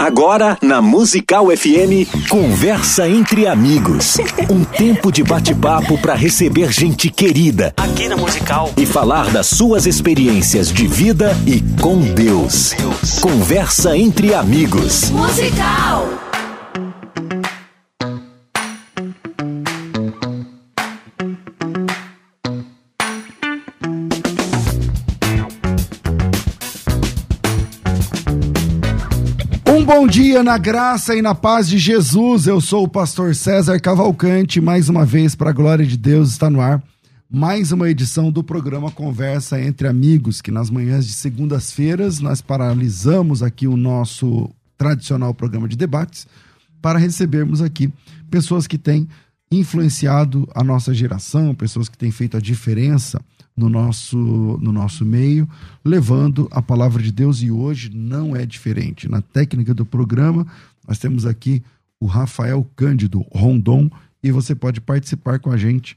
[0.00, 4.16] Agora, na Musical FM, Conversa entre Amigos.
[4.48, 7.74] Um tempo de bate-papo para receber gente querida.
[7.76, 8.72] Aqui na Musical.
[8.78, 12.74] E falar das suas experiências de vida e com Deus.
[13.20, 15.10] Conversa entre Amigos.
[15.10, 16.29] Musical.
[30.10, 32.48] Dia na graça e na paz de Jesus.
[32.48, 36.50] Eu sou o pastor César Cavalcante, mais uma vez para a glória de Deus está
[36.50, 36.82] no ar.
[37.30, 43.40] Mais uma edição do programa Conversa entre Amigos, que nas manhãs de segundas-feiras nós paralisamos
[43.40, 46.26] aqui o nosso tradicional programa de debates
[46.82, 47.88] para recebermos aqui
[48.28, 49.08] pessoas que têm
[49.48, 53.20] influenciado a nossa geração, pessoas que têm feito a diferença
[53.60, 55.46] no nosso, no nosso meio,
[55.84, 59.06] levando a palavra de Deus e hoje não é diferente.
[59.06, 60.46] Na técnica do programa,
[60.88, 61.62] nós temos aqui
[62.00, 63.90] o Rafael Cândido Rondon
[64.22, 65.94] e você pode participar com a gente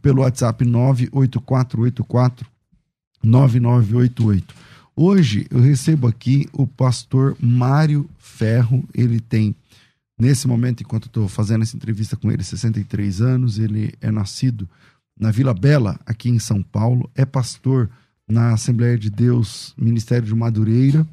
[0.00, 2.46] pelo WhatsApp 98484
[3.22, 4.54] 9988.
[4.94, 9.54] Hoje eu recebo aqui o pastor Mário Ferro, ele tem
[10.16, 14.68] nesse momento enquanto estou fazendo essa entrevista com ele 63 anos, ele é nascido
[15.20, 17.90] na Vila Bela, aqui em São Paulo, é pastor
[18.26, 21.06] na Assembleia de Deus, Ministério de Madureira,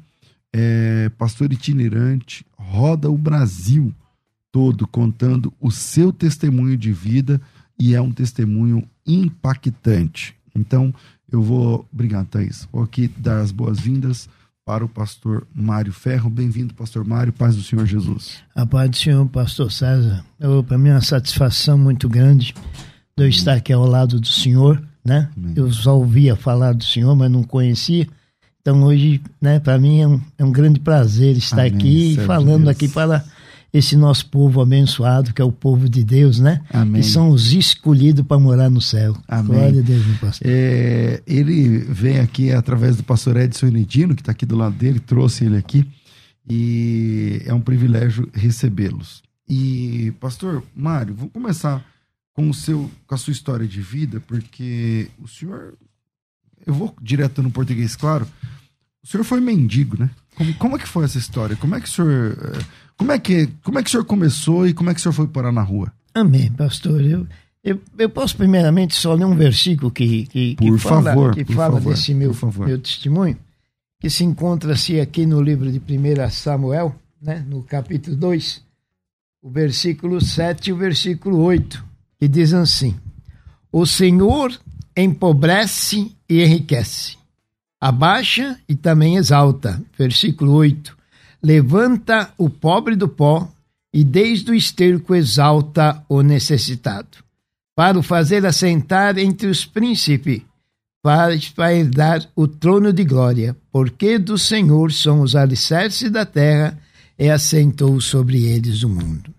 [0.50, 3.94] é pastor itinerante, roda o Brasil
[4.50, 7.38] todo contando o seu testemunho de vida
[7.78, 10.34] e é um testemunho impactante.
[10.54, 10.92] Então,
[11.30, 14.26] eu vou, obrigado, Thaís, vou aqui dar as boas-vindas
[14.64, 16.30] para o pastor Mário Ferro.
[16.30, 18.42] Bem-vindo, pastor Mário, paz do Senhor Jesus.
[18.54, 20.24] A paz do Senhor, pastor César.
[20.66, 22.54] Para mim é uma satisfação muito grande
[23.18, 25.28] de eu estar aqui ao lado do senhor, né?
[25.36, 25.52] Amém.
[25.56, 28.06] Eu só ouvia falar do senhor, mas não conhecia.
[28.60, 31.74] Então hoje, né, para mim é um, é um grande prazer estar Amém.
[31.74, 32.68] aqui e falando Deus.
[32.68, 33.24] aqui para
[33.72, 36.62] esse nosso povo abençoado, que é o povo de Deus, né?
[36.72, 37.02] Amém.
[37.02, 39.16] Que são os escolhidos para morar no céu.
[39.26, 39.58] Amém.
[39.58, 40.46] Glória a Deus, meu pastor.
[40.48, 45.00] É, ele vem aqui através do pastor Edson Enedino, que está aqui do lado dele,
[45.00, 45.86] trouxe ele aqui,
[46.48, 49.22] e é um privilégio recebê-los.
[49.48, 51.84] E, pastor Mário, vamos começar
[52.38, 55.74] com o seu com a sua história de vida, porque o senhor
[56.64, 58.28] eu vou direto no português, claro.
[59.02, 60.08] O senhor foi mendigo, né?
[60.36, 61.56] Como, como é que foi essa história?
[61.56, 62.64] Como é que o senhor eh,
[62.96, 65.14] como é que como é que o senhor começou e como é que o senhor
[65.14, 65.92] foi parar na rua?
[66.14, 67.04] Amém, pastor.
[67.04, 67.26] Eu
[67.64, 71.44] eu, eu posso primeiramente só ler um versículo que que, por que fala, favor, que
[71.52, 73.36] fala favor, desse meu meu testemunho,
[73.98, 78.62] que se encontra-se aqui no livro de 1 Samuel, né, no capítulo 2,
[79.42, 81.87] o versículo 7 e o versículo 8
[82.18, 82.96] que diz assim:
[83.70, 84.58] O Senhor
[84.96, 87.16] empobrece e enriquece,
[87.80, 89.80] abaixa e também exalta.
[89.96, 90.96] Versículo 8:
[91.42, 93.48] Levanta o pobre do pó
[93.92, 97.18] e desde o esterco exalta o necessitado,
[97.74, 100.42] para o fazer assentar entre os príncipes,
[101.02, 106.78] para, para herdar o trono de glória, porque do Senhor são os alicerces da terra
[107.18, 109.37] e assentou sobre eles o mundo.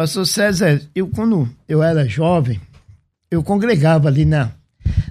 [0.00, 2.58] Pastor César, eu quando eu era jovem,
[3.30, 4.50] eu congregava ali na,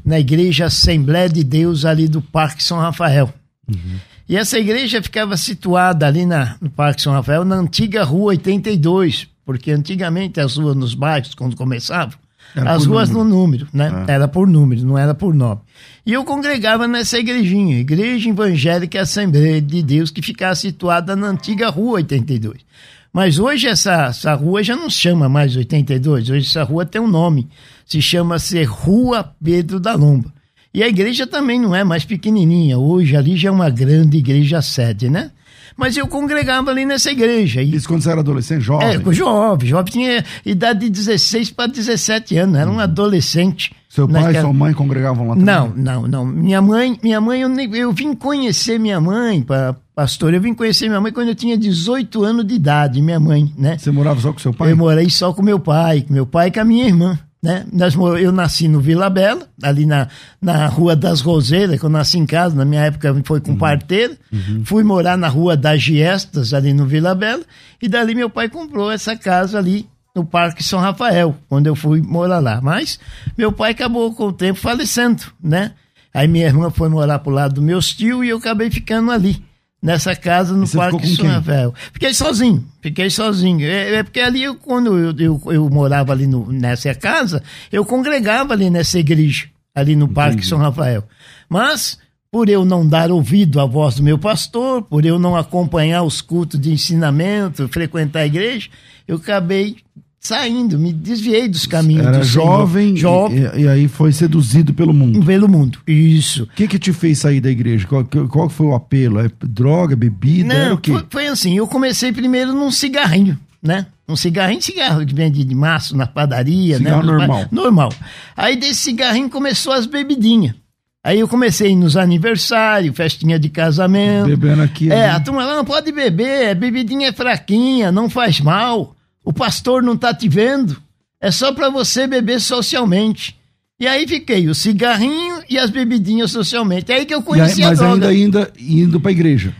[0.03, 3.31] na igreja Assembleia de Deus ali do Parque São Rafael.
[3.67, 3.99] Uhum.
[4.27, 9.27] E essa igreja ficava situada ali na, no Parque São Rafael, na antiga Rua 82,
[9.45, 12.17] porque antigamente as ruas nos bairros, quando começavam,
[12.55, 13.29] era as ruas número.
[13.29, 13.91] no número, né?
[13.93, 14.11] Ah.
[14.11, 15.61] Era por número, não era por nome.
[16.03, 21.69] E eu congregava nessa igrejinha, Igreja Evangélica Assembleia de Deus, que ficava situada na antiga
[21.69, 22.67] Rua 82.
[23.11, 27.01] Mas hoje essa, essa rua já não se chama mais 82, hoje essa rua tem
[27.01, 27.47] um nome,
[27.85, 30.31] se chama-se Rua Pedro da Lomba.
[30.71, 34.61] E a igreja também não é mais pequenininha, hoje ali já é uma grande igreja
[34.61, 35.31] sede, né?
[35.75, 37.61] Mas eu congregava ali nessa igreja.
[37.61, 37.73] E...
[37.73, 38.89] Isso quando você era adolescente, jovem?
[38.89, 42.79] É, jovem, jovem, tinha idade de 16 para 17 anos, era um hum.
[42.79, 43.71] adolescente.
[43.87, 45.45] Seu pai e sua mãe congregavam lá também?
[45.45, 46.25] Não, não, não.
[46.25, 50.87] Minha mãe, minha mãe eu, eu vim conhecer minha mãe, para pastor, eu vim conhecer
[50.87, 53.77] minha mãe quando eu tinha 18 anos de idade, minha mãe, né?
[53.77, 54.71] Você morava só com seu pai?
[54.71, 57.19] Eu morei só com meu pai, com meu pai e com a minha irmã.
[57.43, 57.65] Né?
[57.69, 60.07] Nós, eu nasci no Vila Bela, ali na,
[60.41, 63.57] na Rua das Roseiras, que eu nasci em casa, na minha época foi com uhum.
[63.57, 64.15] parteiro.
[64.31, 64.63] Uhum.
[64.63, 67.43] Fui morar na Rua das Giestas, ali no Vila Bela,
[67.81, 69.85] e dali meu pai comprou essa casa ali
[70.15, 72.61] no Parque São Rafael, quando eu fui morar lá.
[72.61, 72.97] Mas
[73.37, 75.73] meu pai acabou com o tempo falecendo, né?
[76.13, 79.48] Aí minha irmã foi morar pro lado do meu tio e eu acabei ficando ali
[79.81, 81.73] nessa casa no Parque São Rafael.
[81.93, 83.65] Fiquei sozinho, fiquei sozinho.
[83.65, 87.41] É, é porque ali, eu, quando eu, eu, eu, morava ali no, nessa casa,
[87.71, 90.47] eu congregava ali nessa igreja, ali no Parque Entendi.
[90.47, 91.03] São Rafael.
[91.47, 91.97] Mas,
[92.31, 96.21] por eu não dar ouvido à voz do meu pastor, por eu não acompanhar os
[96.21, 98.69] cultos de ensinamento, frequentar a igreja,
[99.07, 99.77] eu acabei
[100.19, 102.05] saindo, me desviei dos caminhos.
[102.05, 103.49] Era do jovem, jovem.
[103.55, 105.25] E, e, aí foi seduzido pelo mundo.
[105.25, 106.43] Pelo mundo, isso.
[106.43, 107.87] O que que te fez sair da igreja?
[107.87, 109.19] Qual, qual foi o apelo?
[109.19, 110.69] É droga, bebida?
[110.69, 113.87] Não, foi, foi, assim, eu comecei primeiro num cigarrinho, né?
[114.07, 117.11] Um cigarrinho, cigarro que vende de maço na padaria, cigarro né?
[117.11, 117.45] normal.
[117.51, 117.93] Normal.
[118.35, 120.55] Aí desse cigarrinho começou as bebidinhas.
[121.01, 124.27] Aí eu comecei nos aniversários, festinha de casamento.
[124.27, 124.91] Bebendo aqui.
[124.91, 125.15] É, ali.
[125.15, 128.95] a turma lá não pode beber, bebidinha é fraquinha, não faz mal.
[129.29, 130.81] O pastor não tá te vendo.
[131.21, 133.37] É só para você beber socialmente.
[133.79, 136.91] E aí fiquei, o cigarrinho e as bebidinhas socialmente.
[136.91, 138.07] É aí que eu conheci aí, mas a droga.
[138.07, 139.53] Mas ainda, ainda indo pra igreja.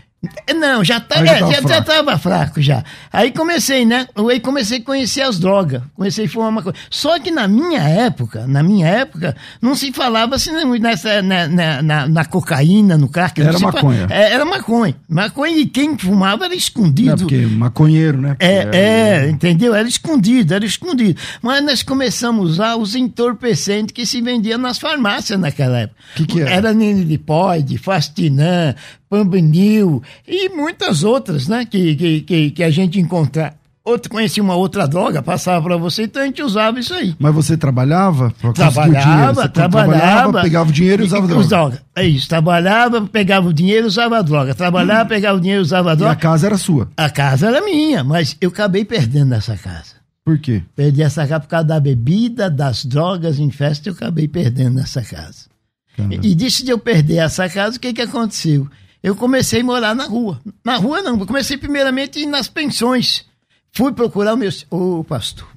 [0.54, 2.84] Não, já, tá, já, é, já, já tava fraco já.
[3.10, 4.06] Aí comecei, né?
[4.14, 5.82] Aí comecei a conhecer as drogas.
[5.94, 6.78] Comecei a fumar uma coisa.
[6.90, 11.82] Só que na minha época, na minha época, não se falava assim nessa, na, na,
[11.82, 13.40] na, na cocaína, no crack.
[13.40, 14.06] Era maconha.
[14.10, 14.94] É, era maconha.
[15.08, 17.12] Maconha e quem fumava era escondido.
[17.12, 18.36] É porque maconheiro, né?
[18.38, 19.74] É, é, é, entendeu?
[19.74, 21.18] Era escondido, era escondido.
[21.40, 25.98] Mas nós começamos a usar os entorpecentes que se vendiam nas farmácias naquela época.
[26.12, 26.50] O que, que era?
[26.50, 28.74] Era nilipoide, fastinã,
[29.10, 31.66] Pambanil e muitas outras, né?
[31.66, 33.54] Que, que, que, que a gente encontra.
[33.82, 37.16] Outro conhecia uma outra droga, passava para você, então a gente usava isso aí.
[37.18, 38.32] Mas você trabalhava?
[38.54, 40.42] Trabalhava, trabalhava, trabalhava.
[40.42, 41.48] Pegava o dinheiro e usava droga.
[41.48, 41.82] droga.
[41.96, 44.54] É isso, trabalhava, pegava o dinheiro e usava droga.
[44.54, 45.08] Trabalhava, hum.
[45.08, 46.12] pegava o dinheiro e usava droga.
[46.12, 46.88] E a casa era sua?
[46.96, 49.98] A casa era minha, mas eu acabei perdendo essa casa.
[50.24, 50.62] Por quê?
[50.76, 55.02] Perdi essa casa por causa da bebida, das drogas em festa, eu acabei perdendo essa
[55.02, 55.48] casa.
[55.96, 56.14] Caramba.
[56.22, 58.68] E disso de eu perder essa casa, o que que aconteceu?
[59.02, 60.40] Eu comecei a morar na rua.
[60.64, 63.24] Na rua não, eu comecei primeiramente nas pensões.
[63.72, 64.66] Fui procurar meus.
[64.70, 65.48] Ô, oh, pastor.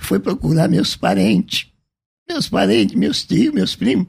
[0.00, 1.68] Fui procurar meus parentes.
[2.28, 4.06] Meus parentes, meus tios, meus primos,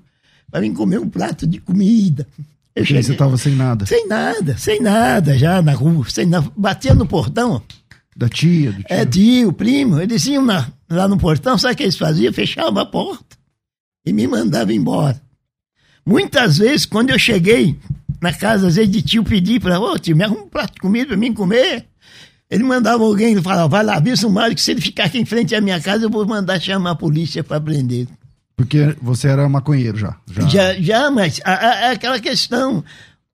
[0.49, 2.27] para vir comer um prato de comida.
[2.75, 3.85] Eu cheguei, você estava sem nada?
[3.85, 6.05] Sem nada, sem nada, já na rua.
[6.09, 7.61] Sem nada, batia no portão.
[8.15, 8.85] Da tia, do tio?
[8.89, 9.99] É, tio, primo.
[9.99, 12.31] Eles iam na, lá no portão, sabe o que eles faziam?
[12.31, 13.37] Fechavam a porta
[14.05, 15.21] e me mandavam embora.
[16.05, 17.77] Muitas vezes, quando eu cheguei
[18.21, 20.79] na casa, às vezes, de tio pedir para, ô tio, me arruma um prato de
[20.79, 21.85] comida para mim comer.
[22.49, 25.17] Ele mandava alguém e falava, vai lá, avisa o Mário que se ele ficar aqui
[25.17, 28.07] em frente à minha casa, eu vou mandar chamar a polícia para prender.
[28.55, 30.15] Porque você era maconheiro já?
[30.29, 32.83] Já, já, já mas é aquela questão.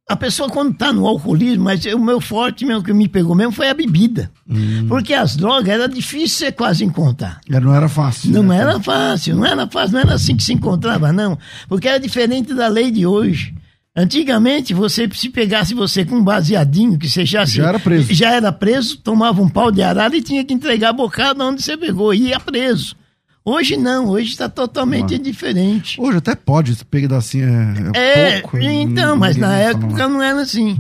[0.08, 3.52] A pessoa, quando está no alcoolismo, mas o meu forte mesmo que me pegou mesmo
[3.52, 4.32] foi a bebida.
[4.50, 4.86] Hum.
[4.88, 7.42] Porque as drogas era difícil você quase encontrar.
[7.50, 8.32] Não era fácil.
[8.32, 8.58] Não né?
[8.58, 11.38] era fácil, não era fácil, não era assim que se encontrava, não.
[11.68, 13.54] Porque era diferente da lei de hoje.
[13.98, 18.14] Antigamente, você se pegasse você com um baseadinho, que você já, já era preso.
[18.14, 21.64] Já era preso, tomava um pau de arara e tinha que entregar a bocada onde
[21.64, 22.96] você pegou, e ia preso.
[23.44, 25.18] Hoje não, hoje está totalmente ah.
[25.18, 26.00] diferente.
[26.00, 28.60] Hoje até pode, se pegar assim é, é, é pouco.
[28.60, 30.80] Então, mas na época não era assim.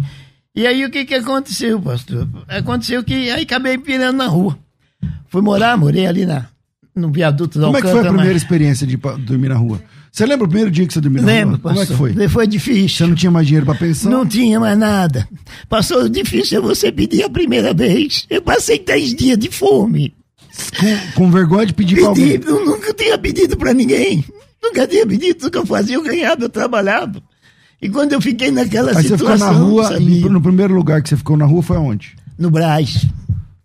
[0.55, 2.29] E aí o que que aconteceu, pastor?
[2.47, 4.59] Aconteceu que aí acabei pirando na rua.
[5.27, 6.45] Fui morar, morei ali na,
[6.95, 7.79] no viaduto da Como Alcântara.
[7.79, 8.43] Como é que foi a primeira mas...
[8.43, 9.81] experiência de dormir na rua?
[10.17, 12.27] Você lembra o primeiro dia que você dormiu na Lembro, Como é que foi?
[12.27, 12.89] Foi difícil.
[12.89, 14.09] Você não tinha mais dinheiro para pensar?
[14.09, 15.29] Não tinha mais nada.
[15.69, 18.25] Passou difícil você pedir a primeira vez.
[18.27, 20.15] Eu passei três dias de fome.
[20.79, 22.41] Com, com vergonha de pedir para alguém?
[22.43, 24.25] Eu nunca tinha pedido para ninguém.
[24.63, 25.37] Nunca tinha pedido.
[25.37, 27.21] Tudo que eu fazia, eu ganhava, eu trabalhava.
[27.79, 29.27] E quando eu fiquei naquela Aí situação...
[29.27, 32.15] você ficou na rua, e no primeiro lugar que você ficou na rua foi aonde?
[32.39, 33.05] No Brás.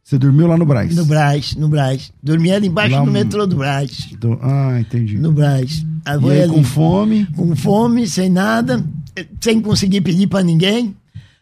[0.05, 0.95] Você dormiu lá no Braz?
[0.95, 2.13] No Braz, no Braz.
[2.23, 4.11] Dormia ali embaixo lá do metrô do Braz.
[4.21, 4.39] Do...
[4.43, 5.17] Ah, entendi.
[5.17, 5.83] No Braz.
[6.05, 7.27] Aí e aí, ali, com fome?
[7.27, 8.85] Com fome, sem nada,
[9.41, 10.97] sem conseguir pedir para ninguém.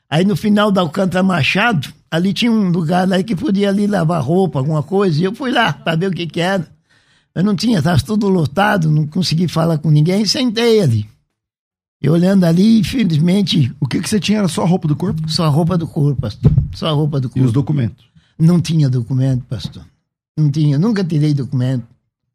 [0.08, 4.22] Aí no final da Alcântara Machado, ali tinha um lugar aí que podia ali lavar
[4.22, 5.20] roupa, alguma coisa.
[5.20, 6.66] E eu fui lá para ver o que que era.
[7.34, 11.08] Eu não tinha, estava tudo lotado, não consegui falar com ninguém, sentei ali.
[12.02, 13.72] E olhando ali, infelizmente.
[13.78, 14.38] O que, que você tinha?
[14.38, 15.30] Era só a roupa do corpo?
[15.30, 16.50] Só a roupa do corpo, pastor.
[16.72, 17.38] Só a roupa do corpo.
[17.38, 18.06] E os documentos?
[18.38, 19.84] Não tinha documento, pastor.
[20.36, 21.84] Não tinha, nunca tirei documento.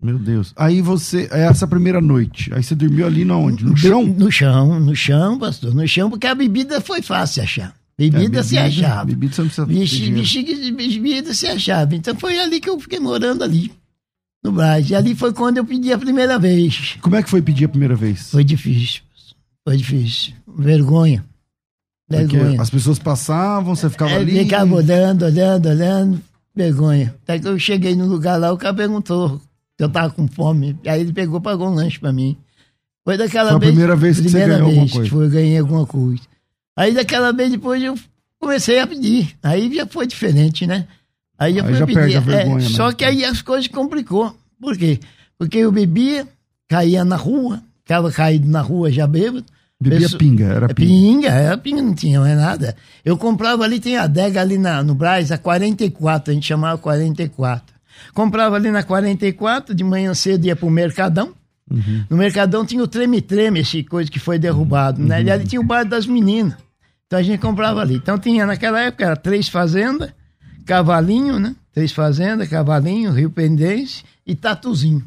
[0.06, 0.54] Meu Deus.
[0.56, 3.66] Aí você, é essa primeira noite, aí você dormiu ali na onde?
[3.66, 4.06] No chão?
[4.06, 7.76] No chão, no chão, pastor, no chão, porque a bebida foi fácil achar.
[7.98, 9.06] Bebida, é, bebida se achava.
[9.06, 11.96] Bebida você não precisa Bexiga, bebida se achava.
[11.96, 13.72] Então foi ali que eu fiquei morando ali,
[14.44, 14.88] no Brás.
[14.92, 16.98] E ali foi quando eu pedi a primeira vez.
[17.02, 18.30] Como é que foi pedir a primeira vez?
[18.30, 19.02] Foi difícil.
[19.68, 20.34] Foi difícil.
[20.56, 21.26] Vergonha.
[22.08, 22.62] Vergonha.
[22.62, 24.38] as pessoas passavam, você ficava é, ali.
[24.44, 26.22] Ficava olhando, olhando, olhando.
[26.56, 27.16] Vergonha.
[27.24, 29.42] Até que eu cheguei no lugar lá, o cara perguntou
[29.80, 30.78] eu tava com fome.
[30.86, 32.38] Aí ele pegou, pagou um lanche pra mim.
[33.04, 33.70] Foi daquela foi vez.
[33.70, 35.10] a primeira vez que primeira você ganhou vez alguma coisa.
[35.10, 36.22] Foi, eu ganhei alguma coisa.
[36.76, 37.96] Aí daquela vez depois eu
[38.40, 39.36] comecei a pedir.
[39.44, 40.88] Aí já foi diferente, né?
[41.38, 42.66] Aí, aí já perde a vergonha.
[42.66, 44.36] É, só que aí as coisas complicou.
[44.60, 45.00] Por quê?
[45.38, 46.28] Porque eu bebia,
[46.68, 49.46] caía na rua, ficava caído na rua já bêbado.
[49.80, 50.90] Bebia pinga, era pinga.
[50.90, 52.76] Pinga, era pinga, não tinha mais nada.
[53.04, 56.78] Eu comprava ali, tem a adega ali na, no Braz, a 44, a gente chamava
[56.78, 57.75] 44.
[58.14, 61.34] Comprava ali na 44, de manhã cedo ia pro Mercadão.
[61.70, 62.06] Uhum.
[62.10, 65.20] No Mercadão tinha o treme-treme, esse coisa que foi derrubado, né?
[65.20, 65.26] Uhum.
[65.26, 66.56] E ali tinha o bar das meninas.
[67.08, 67.96] Então a gente comprava ali.
[67.96, 70.12] Então tinha naquela época, era três fazendas,
[70.66, 71.56] cavalinho, né?
[71.72, 75.04] Três fazendas, cavalinho, Rio Pendência e tatuzinho.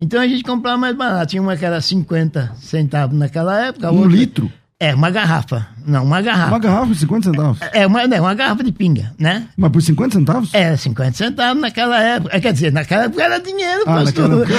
[0.00, 1.30] Então a gente comprava mais barato.
[1.30, 3.90] Tinha uma que era 50 centavos naquela época.
[3.92, 4.16] Um outra...
[4.16, 4.52] litro?
[4.82, 5.68] É, uma garrafa.
[5.86, 6.48] Não, uma garrafa.
[6.48, 7.58] Uma garrafa por 50 centavos?
[7.74, 9.46] É, uma, não, uma garrafa de pinga, né?
[9.54, 10.54] Mas por 50 centavos?
[10.54, 12.34] É, 50 centavos naquela época.
[12.34, 14.54] É, quer dizer, naquela época era dinheiro, ah, naquela época...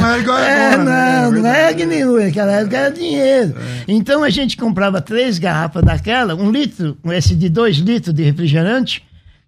[0.00, 1.20] não é igual é, agora, né?
[1.22, 2.26] Não, é não é que nem hoje.
[2.26, 3.54] Naquela época era dinheiro.
[3.56, 3.84] É.
[3.86, 9.04] Então a gente comprava três garrafas daquela, um litro, esse de dois litros de refrigerante,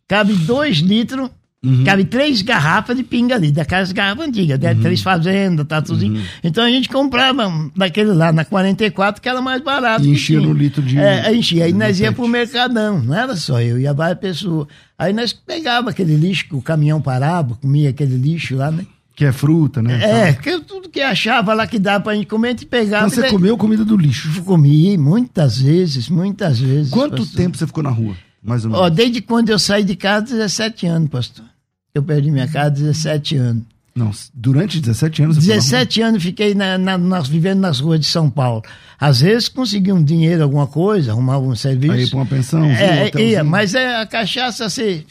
[0.06, 1.30] cabe dois litros
[1.62, 1.84] Uhum.
[1.84, 4.72] Cabe três garrafas de pinga ali, daquelas garrafas antigas, né?
[4.72, 4.80] uhum.
[4.80, 6.22] três fazendas, tá tudo uhum.
[6.42, 10.06] Então a gente comprava daquele lá na 44, que era mais barato.
[10.06, 10.98] E enchia no litro de.
[10.98, 11.66] É, enchia.
[11.66, 14.68] Aí nós ia pro mercadão, não era só eu, ia várias pessoas.
[14.98, 18.86] Aí nós pegava aquele lixo que o caminhão parava, comia aquele lixo lá, né?
[19.14, 20.28] Que é fruta, né?
[20.28, 23.06] É, que tudo que achava lá que dava pra gente comer, a gente pegava.
[23.06, 24.42] Então você comeu comida do lixo?
[24.44, 26.90] Comi, muitas vezes, muitas vezes.
[26.90, 27.36] Quanto pastor.
[27.36, 28.16] tempo você ficou na rua?
[28.42, 28.86] Mais ou menos?
[28.86, 31.49] Ó, desde quando eu saí de casa, 17 anos, pastor.
[31.94, 33.62] Eu perdi minha casa 17 anos.
[33.94, 35.36] Não, durante 17 anos?
[35.38, 38.62] 17 anos fiquei na, na, na, vivendo nas ruas de São Paulo.
[38.98, 41.92] Às vezes conseguia um dinheiro, alguma coisa, arrumava um serviço.
[41.92, 42.64] Aí para uma pensão?
[42.64, 45.04] É, ia, mas é, a cachaça, assim,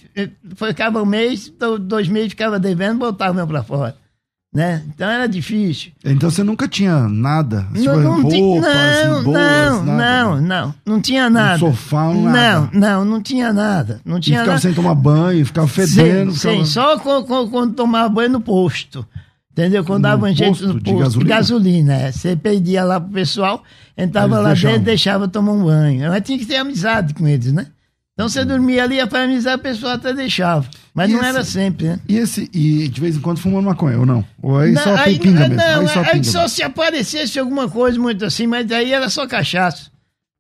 [0.56, 3.96] ficava um mês, dois meses ficava devendo, botava para fora
[4.54, 4.84] né?
[4.88, 5.92] Então era difícil.
[6.04, 7.68] Então você nunca tinha nada?
[7.72, 11.56] Não, não, roupas, não, boas, não, nada, não, não, não tinha nada.
[11.64, 12.70] Um sofá, um nada.
[12.74, 14.02] Não, não, não tinha nada.
[14.04, 14.62] Não tinha e ficava nada.
[14.62, 16.32] sem tomar banho, ficava fedendo.
[16.32, 16.58] Sim, ficava...
[16.58, 19.06] sim só quando, quando, quando, tomava banho no posto.
[19.52, 19.84] Entendeu?
[19.84, 21.24] Quando no dava jeito no posto de gasolina.
[21.24, 22.12] De gasolina é.
[22.12, 23.64] Você pedia lá pro pessoal,
[23.98, 24.72] entrava lá deixavam.
[24.72, 26.10] dentro deixava tomar um banho.
[26.10, 27.68] Mas tinha que ter amizade com eles, né?
[28.20, 30.68] Então você dormia ali, para amizar, a pessoa até deixava.
[30.94, 32.00] Mas e não esse, era sempre, né?
[32.06, 34.26] E, esse, e de vez em quando fumando maconha, ou não?
[34.44, 35.56] Ou aí não, só aí, pinga mesmo?
[35.56, 39.26] Não, aí só, aí só se aparecesse alguma coisa muito assim, mas aí era só
[39.26, 39.90] cachaça.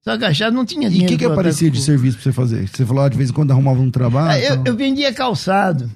[0.04, 1.14] Só cachaça, não tinha dinheiro.
[1.14, 2.68] E o que, que aparecia de serviço pra você fazer?
[2.68, 4.30] Você falou, ah, de vez em quando arrumava um trabalho?
[4.30, 5.90] Ah, eu, eu vendia calçado.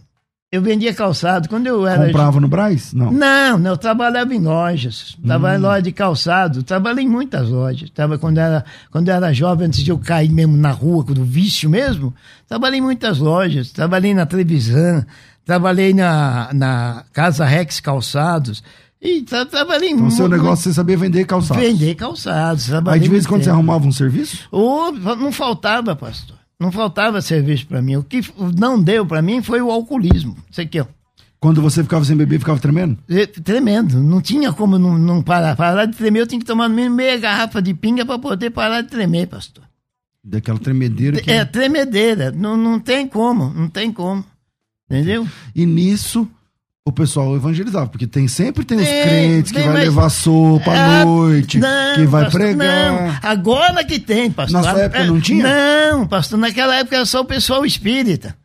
[0.53, 1.49] Eu vendia calçado.
[1.49, 2.05] Quando eu era.
[2.05, 2.93] Comprava no Braz?
[2.93, 3.11] Não.
[3.11, 5.17] Não, não, eu trabalhava em lojas.
[5.25, 5.59] Trabalhava hum.
[5.59, 6.61] em loja de calçado.
[6.61, 7.89] Trabalhei em muitas lojas.
[7.89, 11.67] Tava, quando, era, quando era jovem, antes de eu cair mesmo na rua, do vício
[11.67, 12.13] mesmo,
[12.47, 13.71] trabalhei em muitas lojas.
[13.71, 15.03] Trabalhei na televisão,
[15.43, 18.61] trabalhei na, na Casa Rex Calçados.
[19.01, 20.15] E tra trabalhei então, muito.
[20.15, 21.63] seu negócio você sabia vender calçados?
[21.63, 22.71] Vender calçados.
[22.71, 23.45] Aí de vez em quando tempo.
[23.45, 24.47] você arrumava um serviço?
[24.51, 26.42] Oh, não faltava, pastor.
[26.63, 27.97] Não faltava serviço para mim.
[27.97, 28.21] O que
[28.57, 30.37] não deu para mim foi o alcoolismo.
[30.49, 30.81] Sei que.
[31.37, 32.97] Quando você ficava sem beber, ficava tremendo?
[33.43, 34.01] Tremendo.
[34.01, 35.57] Não tinha como não, não parar.
[35.57, 38.49] Parar de tremer, eu tinha que tomar no mínimo meia garrafa de pinga para poder
[38.51, 39.65] parar de tremer, pastor.
[40.23, 41.29] Daquela tremedeira que...
[41.29, 42.31] É, tremedeira.
[42.31, 44.23] Não, não tem como, não tem como.
[44.89, 45.27] Entendeu?
[45.53, 46.25] E nisso,
[46.85, 51.05] o pessoal evangelizava, porque tem sempre tem, os crentes que vai levar sopa à é,
[51.05, 52.91] noite, não, que vai pastor, pregar.
[52.91, 54.61] Não, agora que tem, pastor.
[54.61, 55.43] Na sua época não tinha?
[55.93, 58.35] Não, pastor, naquela época era só o pessoal espírita.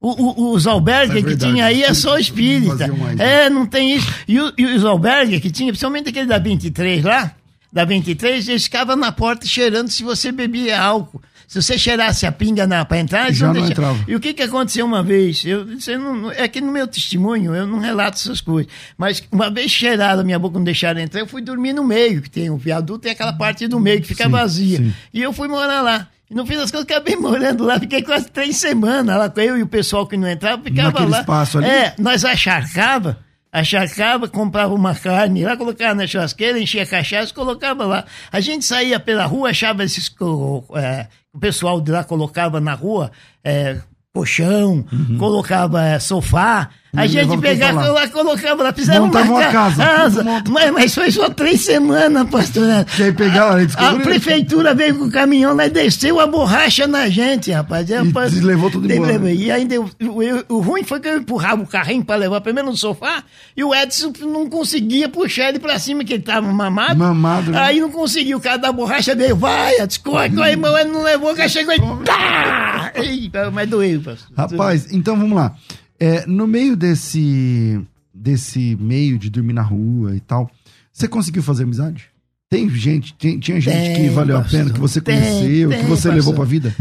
[0.00, 2.86] O, o, os albergues é que tinha aí é só espírita.
[2.88, 3.44] Mais, né?
[3.44, 4.08] é, não tem isso.
[4.26, 7.34] E, o, e os albergues que tinha, principalmente aquele da 23 lá,
[7.72, 11.20] da 23, eles ficavam na porta cheirando se você bebia álcool.
[11.50, 13.98] Se você cheirasse a pinga na, pra entrar, Já não, não entrava.
[14.06, 15.44] E o que, que aconteceu uma vez?
[15.44, 15.66] Eu,
[15.98, 18.70] não, é que no meu testemunho eu não relato essas coisas.
[18.96, 22.22] Mas uma vez cheiraram a minha boca, não deixaram entrar, eu fui dormir no meio,
[22.22, 24.78] que tem o viaduto, tem aquela parte do meio que fica sim, vazia.
[24.78, 24.94] Sim.
[25.12, 26.06] E eu fui morar lá.
[26.30, 29.58] E no fim das contas, acabei morando lá, fiquei quase três semanas lá com eu
[29.58, 31.18] e o pessoal que não entrava, ficava Naquele lá.
[31.18, 31.66] espaço ali?
[31.66, 33.18] É, nós acharcava
[33.52, 38.04] acharcava, comprava uma carne lá, colocava na churrasqueira, enchia cachaça, colocava lá.
[38.30, 40.14] A gente saía pela rua, achava esses
[40.76, 43.10] é, o pessoal de lá colocava na rua
[43.42, 43.78] é,
[44.12, 45.18] colchão, uhum.
[45.18, 46.70] colocava é, sofá.
[46.96, 48.08] A gente pegava lá.
[48.08, 49.84] colocava lá, fizemos uma, uma casa.
[49.84, 50.24] casa.
[50.48, 52.84] Mas, mas foi só três semanas, pastor.
[52.84, 56.86] Que aí pegaram, a, a prefeitura veio com o caminhão lá e desceu a borracha
[56.88, 57.88] na gente, rapaz.
[57.88, 59.30] E, rapaz, levou tudo embora.
[59.32, 62.68] E ainda, o, o, o, ruim foi que eu empurrava o carrinho para levar primeiro
[62.68, 63.22] no sofá
[63.56, 66.98] e o Edson não conseguia puxar ele para cima, que ele tava mamado.
[66.98, 67.52] Mamado.
[67.52, 67.58] Né?
[67.58, 71.32] Aí não conseguiu, o cara da borracha veio, vai, descorre, corre, mas ele não levou,
[71.32, 72.92] o cara chegou e tá!
[73.52, 74.28] Mas doeu, pastor.
[74.36, 75.54] Rapaz, então vamos lá.
[76.00, 77.78] É, no meio desse,
[78.12, 80.50] desse meio de dormir na rua e tal,
[80.90, 82.06] você conseguiu fazer amizade?
[82.48, 85.68] Tem gente, tem, tinha gente tem, que valeu pastor, a pena, que você tem, conheceu,
[85.68, 86.14] que você pastor.
[86.14, 86.74] levou pra vida?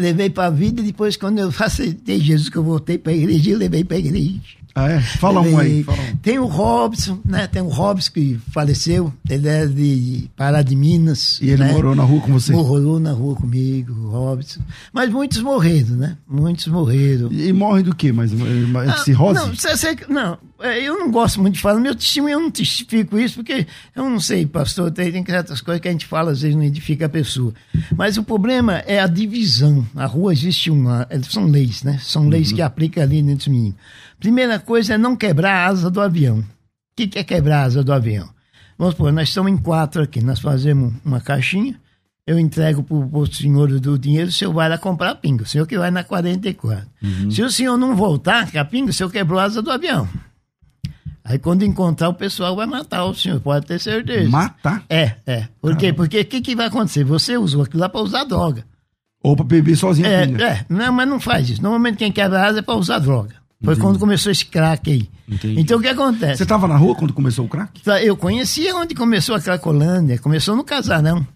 [0.00, 3.58] Levei pra vida e depois, quando eu aceitei Jesus, que eu voltei pra igreja, eu
[3.58, 4.40] levei pra igreja.
[4.74, 5.00] Ah, é?
[5.00, 5.82] Fala um aí.
[5.82, 6.16] Fala um.
[6.16, 7.46] Tem o Robson, né?
[7.46, 9.12] Tem o Robson que faleceu.
[9.28, 11.38] Ele é de Pará de Minas.
[11.42, 11.72] E ele né?
[11.72, 12.52] morou na rua com você?
[12.52, 14.60] Morou na rua comigo, o Robson.
[14.92, 16.16] Mas muitos morreram, né?
[16.28, 17.30] Muitos morreram.
[17.32, 18.12] E, e morrem do quê?
[18.12, 19.40] Mas, mas ah, cirrose?
[19.40, 21.80] Não, cê, cê, não, eu não gosto muito de falar.
[21.80, 25.80] Meu testemunho, eu não testifico isso, porque eu não sei, pastor, tem, tem certas coisas
[25.80, 27.52] que a gente fala, às vezes não edifica a pessoa.
[27.96, 29.86] Mas o problema é a divisão.
[29.94, 31.06] A rua existe uma.
[31.22, 31.98] São leis, né?
[32.02, 32.56] São leis uhum.
[32.56, 33.74] que aplicam ali nesse mínimo.
[34.18, 36.38] Primeira coisa é não quebrar a asa do avião.
[36.40, 36.44] O
[36.96, 38.28] que, que é quebrar a asa do avião?
[38.80, 41.78] Vamos supor, nós estamos em quatro aqui, nós fazemos uma caixinha,
[42.26, 45.46] eu entrego para o senhor do dinheiro, o senhor vai lá comprar a pinga, o
[45.46, 46.86] senhor que vai na 44.
[47.02, 47.30] Uhum.
[47.30, 50.08] Se o senhor não voltar com a pinga, o senhor quebrou a asa do avião.
[51.24, 54.28] Aí quando encontrar, o pessoal vai matar o senhor, pode ter certeza.
[54.28, 54.84] Matar?
[54.88, 55.48] É, é.
[55.60, 55.92] Por quê?
[55.92, 57.04] Porque o que, que vai acontecer?
[57.04, 58.64] Você usou aquilo lá para usar droga.
[59.22, 60.06] Ou para beber sozinho.
[60.06, 61.62] É, é, não, mas não faz isso.
[61.62, 63.34] Normalmente quem quebra asa é para usar droga.
[63.62, 63.86] Foi Entendi.
[63.86, 65.10] quando começou esse crack aí.
[65.28, 65.60] Entendi.
[65.60, 66.38] Então o que acontece?
[66.38, 67.82] Você estava na rua quando começou o crack?
[68.02, 70.18] Eu conhecia onde começou a Cracolândia.
[70.18, 71.26] Começou no Casarão.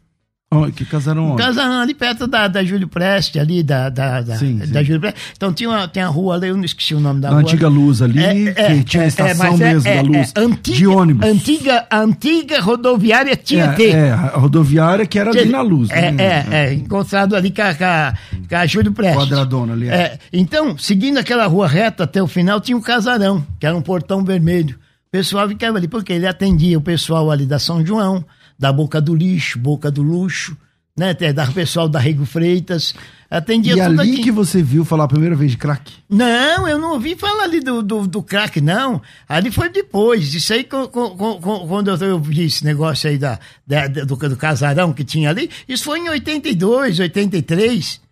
[0.53, 1.43] Oh, que casarão onde?
[1.43, 4.85] Casarão ali perto da, da Júlio Preste, ali da, da, da, sim, da sim.
[4.85, 5.19] Júlio Preste.
[5.37, 7.43] Então tinha, uma, tem a rua ali, eu não esqueci o nome da na rua.
[7.43, 10.33] antiga luz ali, é, que é, tinha a é, estação é, mesmo da luz.
[10.37, 11.29] Antiga, de ônibus.
[11.29, 13.91] Antiga, antiga rodoviária Tietê.
[13.91, 15.91] É, a rodoviária que era ali na luz.
[15.91, 16.25] É, né?
[16.25, 18.15] é, é, encontrado ali com a,
[18.49, 19.19] com a Júlio Preste.
[19.19, 19.89] Quadradona ali.
[19.89, 20.19] É.
[20.33, 24.25] então, seguindo aquela rua reta até o final, tinha um casarão, que era um portão
[24.25, 24.77] vermelho.
[25.09, 28.25] O pessoal ficava ali, porque ele atendia o pessoal ali da São João,
[28.59, 30.57] da Boca do Lixo, Boca do Luxo
[30.97, 31.13] né?
[31.33, 32.95] Da pessoal da Rego Freitas.
[33.29, 34.23] Atendia e tudo ali aqui.
[34.23, 35.93] que você viu falar a primeira vez de crack?
[36.09, 39.03] Não, eu não ouvi falar ali do, do, do crack, não.
[39.29, 40.35] Ali foi depois.
[40.35, 45.31] Isso aí, quando eu vi esse negócio aí da, da do, do casarão que tinha
[45.31, 48.04] ali, isso foi em 82, 83.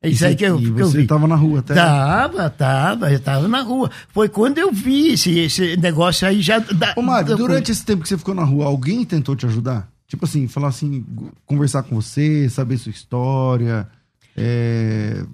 [0.00, 1.74] É isso aí que eu, e que eu você estava na rua até?
[1.74, 3.90] Tava, tava, eu tava na rua.
[4.10, 6.60] Foi quando eu vi esse, esse negócio aí já.
[6.60, 9.90] Da, Ô, Mário, durante esse tempo que você ficou na rua, alguém tentou te ajudar?
[10.06, 11.04] Tipo assim, falar assim,
[11.44, 13.88] conversar com você, saber sua história,
[14.36, 15.24] é,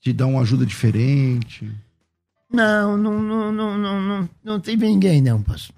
[0.00, 1.70] te dar uma ajuda diferente.
[2.52, 5.75] Não, não, não, não, não, não, não tive ninguém não, pastor.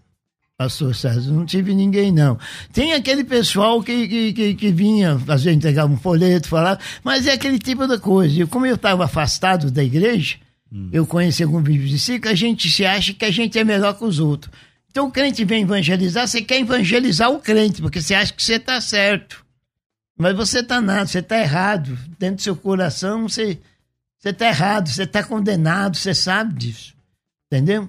[0.58, 2.36] Pastor César, não tive ninguém não.
[2.72, 7.32] Tem aquele pessoal que, que, que, que vinha fazer, entregar um folheto, falar, mas é
[7.34, 8.42] aquele tipo de coisa.
[8.42, 10.34] E como eu estava afastado da igreja,
[10.72, 10.88] hum.
[10.92, 13.62] eu conheci alguns vídeos de si, que a gente se acha que a gente é
[13.62, 14.52] melhor que os outros.
[14.90, 18.54] Então o crente vem evangelizar, você quer evangelizar o crente, porque você acha que você
[18.54, 19.46] está certo.
[20.18, 21.96] Mas você está nada, você está errado.
[22.18, 23.60] Dentro do seu coração, você
[24.24, 26.96] está errado, você está condenado, você sabe disso.
[27.46, 27.88] Entendeu?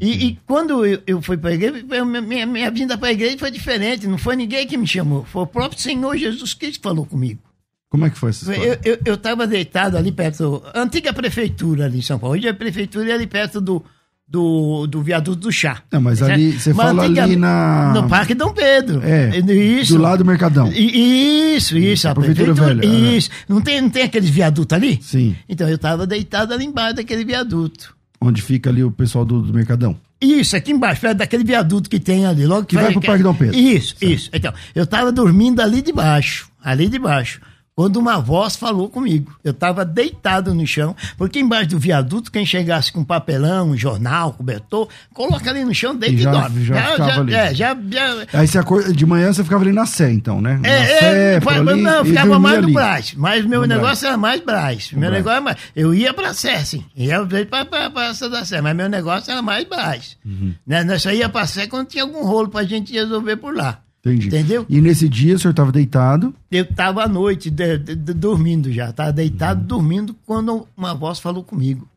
[0.00, 3.38] E, e, quando eu, eu fui para a igreja, minha, minha vinda para a igreja
[3.38, 4.06] foi diferente.
[4.06, 7.40] Não foi ninguém que me chamou, foi o próprio Senhor Jesus Cristo que falou comigo.
[7.88, 8.80] Como é que foi essa história?
[9.04, 12.36] Eu estava deitado ali perto, antiga prefeitura ali em São Paulo.
[12.36, 13.82] Hoje a prefeitura é ali perto do,
[14.28, 15.82] do, do viaduto do chá.
[15.90, 17.94] Não, mas ali, você mas fala ali na...
[17.94, 19.00] No Parque Dom Pedro.
[19.02, 19.94] É, isso.
[19.94, 20.70] do lado do Mercadão.
[20.72, 22.08] Isso, isso.
[22.08, 23.16] A, a prefeitura, prefeitura velha.
[23.16, 23.30] Isso.
[23.30, 23.34] É.
[23.48, 24.98] Não, tem, não tem aqueles viadutos ali?
[25.00, 25.34] Sim.
[25.48, 27.95] Então eu tava deitado ali embaixo daquele viaduto.
[28.20, 29.96] Onde fica ali o pessoal do, do Mercadão?
[30.20, 32.46] Isso, aqui embaixo, perto daquele viaduto que tem ali.
[32.46, 33.56] Logo que, que vai, pro Parque Dom Pedro.
[33.56, 34.12] Isso, certo.
[34.12, 34.30] isso.
[34.32, 37.40] Então, eu tava dormindo ali de baixo, ali de baixo
[37.76, 39.36] quando uma voz falou comigo.
[39.44, 44.32] Eu estava deitado no chão, porque embaixo do viaduto, quem chegasse com papelão, um jornal,
[44.32, 46.64] cobertor, coloca ali no chão, deita e, já, e dorme.
[46.64, 47.34] Já, já, ficava já, ali.
[47.34, 48.26] É, já, já...
[48.32, 50.58] Aí você acorda, de manhã você ficava ali na Sé, então, né?
[50.62, 54.00] Na é, Sé, é, ali, não, eu ficava mais no Brás, mas meu no negócio
[54.00, 54.04] Brás.
[54.04, 54.92] era mais Brás.
[54.92, 55.56] Meu negócio era mais...
[55.76, 56.82] Eu ia pra Sé, sim.
[56.96, 60.16] Ia pra, pra, pra essa da Sé, mas meu negócio era mais Brás.
[60.24, 60.54] Uhum.
[60.66, 60.82] Né?
[60.82, 63.82] Nós só ia pra Sé quando tinha algum rolo pra gente resolver por lá.
[64.06, 64.28] Entendi.
[64.28, 64.64] Entendeu?
[64.68, 66.34] E nesse dia o senhor estava deitado?
[66.50, 68.90] Eu estava à noite, de, de, de, dormindo já.
[68.90, 69.66] Estava deitado, uhum.
[69.66, 71.88] dormindo, quando uma voz falou comigo.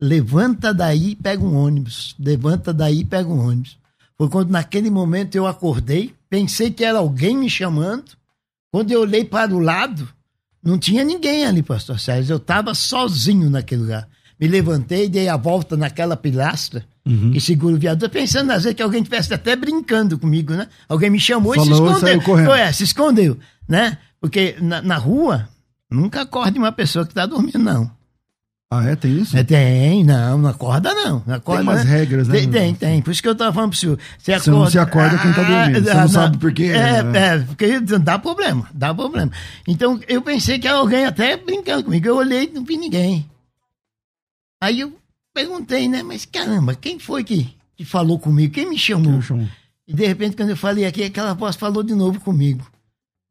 [0.00, 2.14] Levanta daí e pega um ônibus.
[2.18, 3.78] Levanta daí e pega um ônibus.
[4.16, 8.12] Foi quando naquele momento eu acordei, pensei que era alguém me chamando.
[8.70, 10.08] Quando eu olhei para o lado,
[10.62, 12.34] não tinha ninguém ali, pastor Sérgio.
[12.34, 14.08] Eu estava sozinho naquele lugar.
[14.40, 17.32] Me levantei, dei a volta naquela pilastra uhum.
[17.32, 20.68] que segura o viaduto, pensando às vezes que alguém estivesse até brincando comigo, né?
[20.88, 22.22] Alguém me chamou Falou, e se escondeu.
[22.22, 22.52] Correndo.
[22.54, 23.98] É, se escondeu, né?
[24.20, 25.48] Porque na, na rua,
[25.90, 27.90] nunca acorde uma pessoa que está dormindo, não.
[28.70, 28.96] Ah, é?
[28.96, 29.36] Tem isso?
[29.36, 31.22] É, tem, não, não acorda não.
[31.24, 31.90] não acorda, tem umas né?
[31.98, 32.34] regras, né?
[32.34, 33.02] Tem, tem, tem.
[33.02, 33.98] Por isso que eu tava falando pro senhor.
[34.18, 35.84] Você acorda, não se acorda quem tá ah, dormindo.
[35.84, 36.64] Você ah, não, não sabe por quê.
[36.64, 37.26] É, né?
[37.26, 39.30] é, porque dá problema, dá problema.
[39.68, 42.08] Então eu pensei que alguém até brincando comigo.
[42.08, 43.28] Eu olhei e não vi ninguém.
[44.64, 44.96] Aí eu
[45.34, 46.02] perguntei, né?
[46.02, 48.54] Mas caramba, quem foi que, que falou comigo?
[48.54, 49.20] Quem me chamou?
[49.20, 49.50] Quem
[49.86, 52.66] e de repente, quando eu falei aqui, aquela voz falou de novo comigo.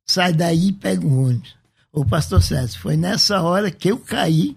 [0.08, 1.56] Sai daí e pega um ônibus.
[1.92, 4.56] Ô, pastor César, foi nessa hora que eu caí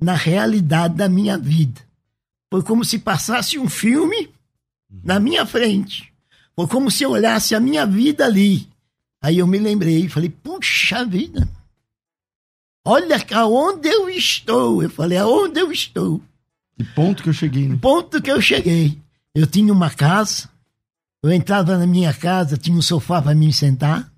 [0.00, 1.80] na realidade da minha vida.
[2.48, 4.30] Foi como se passasse um filme
[5.02, 6.12] na minha frente.
[6.54, 8.68] Foi como se eu olhasse a minha vida ali.
[9.20, 11.48] Aí eu me lembrei, falei, puxa vida.
[12.84, 14.82] Olha aonde eu estou.
[14.82, 16.20] Eu falei, aonde eu estou.
[16.76, 17.78] Que ponto que eu cheguei, né?
[17.80, 18.98] Ponto que eu cheguei.
[19.34, 20.48] Eu tinha uma casa.
[21.22, 24.10] Eu entrava na minha casa, tinha um sofá para me sentar.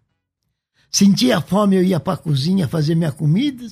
[0.90, 3.66] Sentia fome, eu ia para a cozinha fazer minha comida,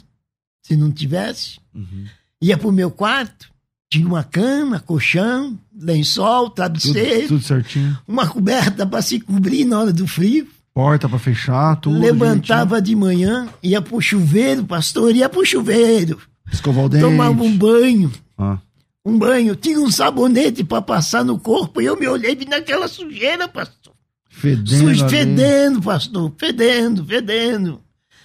[0.63, 1.61] se não tivesse.
[1.75, 2.07] Uhum.
[2.43, 3.51] Ia para o meu quarto,
[3.91, 7.29] tinha uma cama, colchão, lençol, travesseiro.
[7.29, 7.99] Tudo, tudo certinho.
[8.09, 10.49] Uma coberta para se cobrir na hora do frio.
[10.73, 11.99] Porta para fechar, tudo.
[11.99, 12.83] Levantava direitinho.
[12.83, 16.21] de manhã, ia pro chuveiro, pastor, ia pro chuveiro.
[16.53, 17.05] Escovar o dente.
[17.05, 18.13] Tomava um banho.
[18.39, 18.59] Ah.
[19.05, 19.57] Um banho.
[19.57, 23.95] Tinha um sabonete para passar no corpo e eu me olhei vi naquela sujeira, pastor.
[24.29, 24.95] Fedendo.
[24.95, 26.33] Suj, fedendo, pastor.
[26.39, 27.81] Fedendo, fedendo.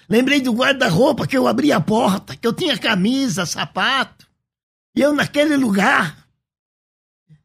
[0.08, 4.26] Lembrei do guarda-roupa que eu abri a porta, que eu tinha camisa, sapato.
[4.96, 6.26] E eu naquele lugar.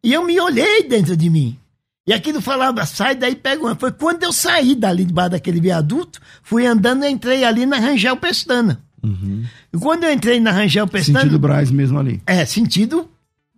[0.03, 1.59] E eu me olhei dentro de mim.
[2.07, 3.77] E aquilo falava, sai daí, pega uma.
[3.77, 8.17] Foi quando eu saí dali debaixo daquele viaduto, fui andando e entrei ali na Rangel
[8.17, 8.83] Pestana.
[9.03, 9.45] Uhum.
[9.73, 11.21] E quando eu entrei na Rangel Pestana.
[11.21, 12.21] Sentido Braz mesmo ali.
[12.27, 13.11] É, sentido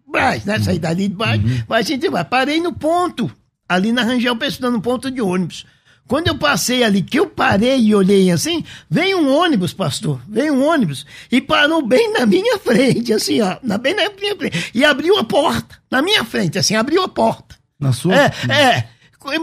[0.06, 0.58] Braz, né?
[0.58, 0.64] Uhum.
[0.64, 1.62] Saí dali de baixo, uhum.
[1.68, 2.26] vai sentido Braz.
[2.28, 3.30] Parei no ponto,
[3.68, 5.64] ali na Rangel Pestana, no ponto de ônibus.
[6.06, 10.52] Quando eu passei ali, que eu parei e olhei assim, veio um ônibus, pastor, veio
[10.52, 14.72] um ônibus e parou bem na minha frente, assim, ó, na, bem na minha frente,
[14.74, 17.61] e abriu a porta, na minha frente, assim, abriu a porta.
[17.82, 18.14] Na sua?
[18.14, 18.88] É, é.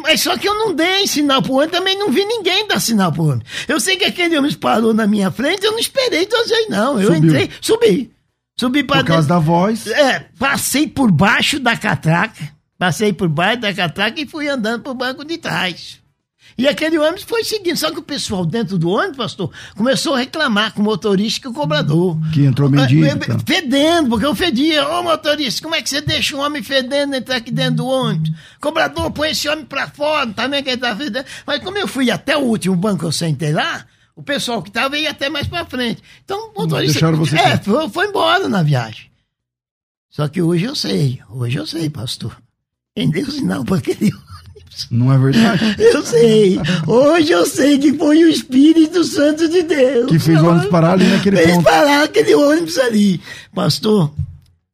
[0.04, 3.12] Mas só que eu não dei sinal pro ônibus, também não vi ninguém dar sinal
[3.14, 3.48] pro ônibus.
[3.68, 7.00] Eu sei que aquele homem parou na minha frente, eu não esperei dizer não.
[7.00, 7.30] Eu Subiu.
[7.30, 8.12] entrei, subi.
[8.60, 9.36] Subi para Por causa dentro.
[9.36, 9.88] da voz?
[9.88, 12.44] É, passei por baixo da catraca,
[12.78, 16.00] passei por baixo da catraca e fui andando pro banco de trás.
[16.60, 17.78] E aquele ônibus foi seguindo.
[17.78, 21.50] Só que o pessoal dentro do ônibus, pastor, começou a reclamar com o motorista e
[21.50, 22.18] o cobrador.
[22.34, 23.06] Que entrou mendigo.
[23.06, 23.40] Então.
[23.48, 24.86] Fedendo, porque eu fedia.
[24.90, 28.32] Ô motorista, como é que você deixa um homem fedendo entrar aqui dentro do ônibus?
[28.60, 31.26] Cobrador, põe esse homem pra fora, também que ele tá fedendo.
[31.48, 34.70] Mas como eu fui até o último banco que eu sentei lá, o pessoal que
[34.70, 36.04] tava ia até mais pra frente.
[36.26, 36.92] Então o motorista.
[36.92, 39.10] Deixaram você é, foi, foi embora na viagem.
[40.10, 42.36] Só que hoje eu sei, hoje eu sei, pastor.
[42.94, 44.12] Quem deu sinal para aquele
[44.92, 45.76] não é verdade?
[45.80, 46.60] Eu sei.
[46.88, 50.10] Hoje eu sei que foi o Espírito Santo de Deus.
[50.10, 51.64] Que fez o ônibus parar ali naquele fez ponto.
[51.64, 53.22] Fez parar aquele ônibus ali.
[53.54, 54.14] Pastor,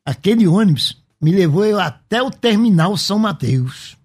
[0.05, 3.95] aquele ônibus me levou eu até o terminal São Mateus.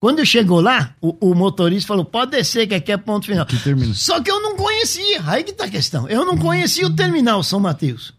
[0.00, 3.44] Quando chegou lá, o, o, motorista falou: pode descer, que aqui é ponto final.
[3.44, 3.92] Que termina.
[3.94, 5.22] Só que eu não conhecia.
[5.26, 6.08] Aí que tá a questão.
[6.08, 8.14] Eu não conhecia o terminal São Mateus.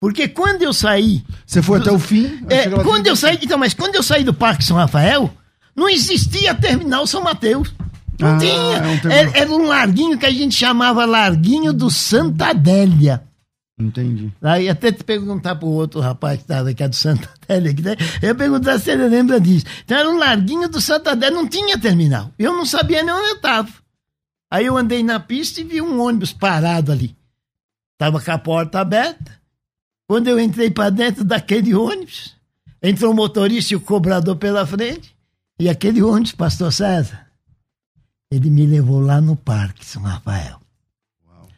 [0.00, 1.24] Porque quando eu saí.
[1.46, 2.44] Você foi do, até o fim?
[2.48, 3.38] É, quando eu saí.
[3.40, 5.32] Então, mas quando eu saí do Parque São Rafael,
[5.74, 7.72] não existia terminal São Mateus.
[8.18, 8.52] Não ah, tinha.
[8.52, 13.22] É um era, era, um larguinho que a gente chamava Larguinho do Santa Adélia.
[13.76, 14.32] Entendi.
[14.40, 17.82] Aí até te perguntar pro outro rapaz que estava aqui, é do Santa Adélia, que,
[17.82, 17.96] né?
[18.22, 19.66] eu perguntar se ele lembra disso.
[19.84, 22.30] Então era um larguinho do Santa Adélia, não tinha terminal.
[22.38, 23.68] Eu não sabia nem onde eu estava.
[24.50, 27.16] Aí eu andei na pista e vi um ônibus parado ali.
[27.98, 29.32] Tava com a porta aberta.
[30.06, 32.36] Quando eu entrei para dentro daquele ônibus,
[32.80, 35.14] entrou o motorista e o cobrador pela frente.
[35.58, 37.26] E aquele ônibus, pastor César,
[38.30, 40.60] ele me levou lá no Parque São Rafael.
[41.28, 41.48] Uau.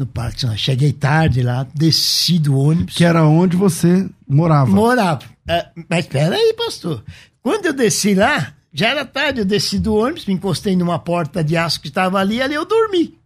[0.00, 0.64] No Parque São Rafael.
[0.64, 2.94] Cheguei tarde lá, desci do ônibus.
[2.94, 4.70] Que era onde você morava?
[4.70, 5.24] Morava.
[5.46, 7.04] É, mas espera aí, pastor.
[7.42, 11.44] Quando eu desci lá, já era tarde, eu desci do ônibus, me encostei numa porta
[11.44, 13.18] de aço que estava ali, ali eu dormi.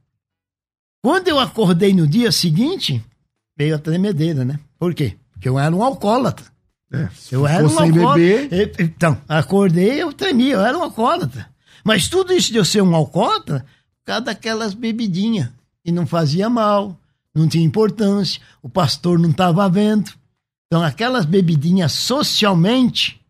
[1.02, 3.02] Quando eu acordei no dia seguinte,
[3.56, 4.58] veio a tremedeira, né?
[4.78, 5.16] Por quê?
[5.32, 6.46] Porque eu era um alcoólatra.
[6.92, 8.82] É, eu era um alcoólatra.
[8.82, 11.48] Então, acordei, eu tremia, eu era um alcoólatra.
[11.84, 13.60] Mas tudo isso de eu ser um alcoólatra,
[14.00, 15.48] por causa daquelas bebidinhas.
[15.84, 16.98] E não fazia mal,
[17.34, 20.10] não tinha importância, o pastor não estava vendo.
[20.66, 23.20] Então, aquelas bebidinhas socialmente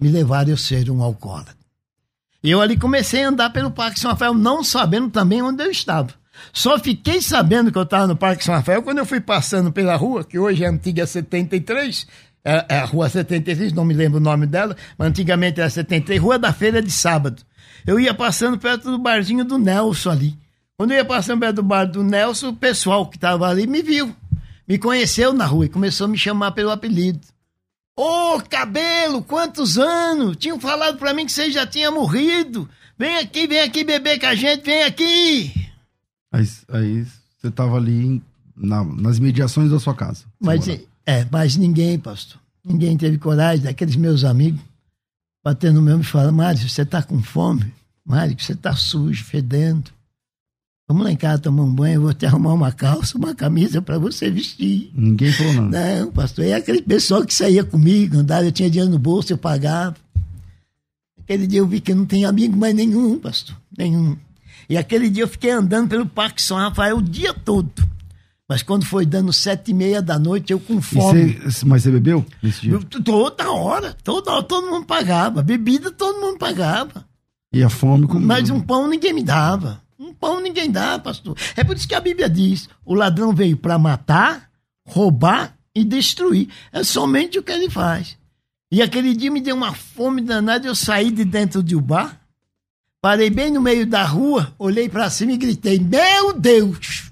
[0.00, 1.56] me levaram a ser um alcoólatra.
[2.42, 5.70] E eu ali comecei a andar pelo Parque São Rafael, não sabendo também onde eu
[5.70, 6.12] estava.
[6.52, 9.94] Só fiquei sabendo que eu estava no Parque São Rafael quando eu fui passando pela
[9.94, 12.06] rua, que hoje é a antiga 73,
[12.44, 16.20] é, é a Rua 73, não me lembro o nome dela, mas antigamente era 73,
[16.20, 17.42] Rua da Feira de Sábado.
[17.86, 20.38] Eu ia passando perto do barzinho do Nelson ali.
[20.76, 23.82] Quando eu ia passando perto do bar do Nelson, o pessoal que estava ali me
[23.82, 24.14] viu,
[24.66, 27.20] me conheceu na rua e começou a me chamar pelo apelido.
[27.96, 30.36] Ô, oh, cabelo, quantos anos?
[30.36, 32.68] Tinham falado para mim que você já tinha morrido.
[32.98, 35.52] Vem aqui, vem aqui beber com a gente, vem aqui.
[36.32, 37.06] Aí, aí
[37.38, 38.22] você tava ali
[38.56, 40.24] na, nas mediações da sua casa.
[40.40, 40.66] Mas,
[41.06, 42.40] é, mas ninguém, pastor.
[42.64, 44.60] Ninguém teve coragem, daqueles meus amigos,
[45.44, 47.72] batendo no meu e falando, Mário, você tá com fome?
[48.04, 49.90] Mário, você tá sujo, fedendo.
[50.88, 53.80] Vamos lá em casa tomar um banho, eu vou te arrumar uma calça, uma camisa
[53.80, 54.90] para você vestir.
[54.94, 56.00] Ninguém falou nada.
[56.00, 59.38] Não, pastor, é aquele pessoal que saía comigo, andava, eu tinha dinheiro no bolso, eu
[59.38, 59.96] pagava.
[61.18, 64.16] Aquele dia eu vi que não tem amigo mais nenhum, pastor, nenhum.
[64.68, 67.72] E aquele dia eu fiquei andando pelo Parque São Rafael o dia todo.
[68.52, 71.40] Mas quando foi dando sete e meia da noite, eu com fome.
[71.50, 72.78] Cê, mas você bebeu nesse dia?
[73.02, 75.42] Toda hora, toda hora, todo mundo pagava.
[75.42, 77.02] Bebida, todo mundo pagava.
[77.50, 78.26] E a fome como.
[78.26, 79.80] Mas um pão ninguém me dava.
[79.98, 81.34] Um pão ninguém dá, pastor.
[81.56, 84.50] É por isso que a Bíblia diz: o ladrão veio para matar,
[84.86, 86.50] roubar e destruir.
[86.70, 88.18] É somente o que ele faz.
[88.70, 92.20] E aquele dia me deu uma fome danada, eu saí de dentro de um bar,
[93.00, 97.11] parei bem no meio da rua, olhei para cima e gritei: Meu Deus!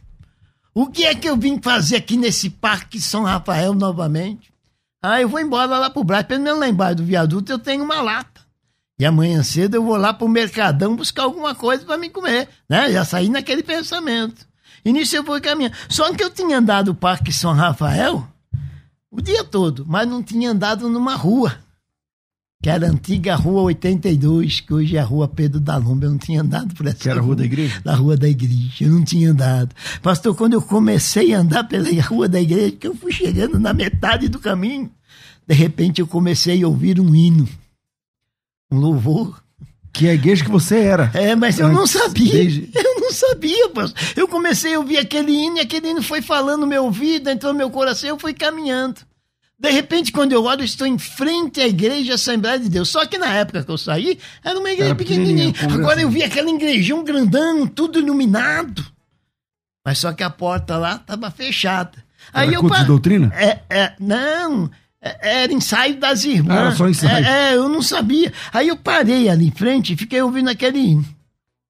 [0.72, 4.52] O que é que eu vim fazer aqui nesse Parque São Rafael novamente?
[5.02, 7.82] Ah, eu vou embora lá pro Brás, pelo menos lá embaixo do viaduto eu tenho
[7.82, 8.40] uma lata.
[8.98, 12.92] E amanhã cedo eu vou lá pro Mercadão buscar alguma coisa para me comer, né?
[12.92, 14.46] Já saí naquele pensamento.
[14.84, 15.74] E nisso eu fui caminhando.
[15.88, 18.26] Só que eu tinha andado o Parque São Rafael
[19.10, 21.56] o dia todo, mas não tinha andado numa rua
[22.62, 26.04] que era a antiga Rua 82, que hoje é a Rua Pedro da Lomba.
[26.04, 27.80] Eu não tinha andado por essa Que era a Rua da Igreja?
[27.82, 28.84] Da Rua da Igreja.
[28.84, 29.74] Eu não tinha andado.
[30.02, 33.72] Pastor, quando eu comecei a andar pela Rua da Igreja, que eu fui chegando na
[33.72, 34.90] metade do caminho,
[35.46, 37.48] de repente eu comecei a ouvir um hino,
[38.70, 39.42] um louvor.
[39.92, 41.10] Que é a igreja que você era.
[41.14, 42.32] É, mas eu não sabia.
[42.32, 42.70] Desde...
[42.78, 44.00] Eu não sabia, pastor.
[44.16, 47.52] Eu comecei a ouvir aquele hino e aquele hino foi falando no meu ouvido, entrou
[47.52, 49.00] no meu coração e eu fui caminhando.
[49.60, 52.88] De repente, quando eu olho, eu estou em frente à igreja Assembleia de Deus.
[52.88, 55.52] Só que na época que eu saí, era uma igreja era pequenininha.
[55.70, 58.82] Agora eu vi aquela igrejão grandão, tudo iluminado.
[59.84, 62.02] Mas só que a porta lá estava fechada.
[62.32, 63.30] Era Aí eu de doutrina?
[63.34, 66.56] É, é, não, é, era ensaio das irmãs.
[66.56, 67.26] era só ensaio.
[67.26, 68.32] É, é, eu não sabia.
[68.54, 71.04] Aí eu parei ali em frente e fiquei ouvindo aquele hino.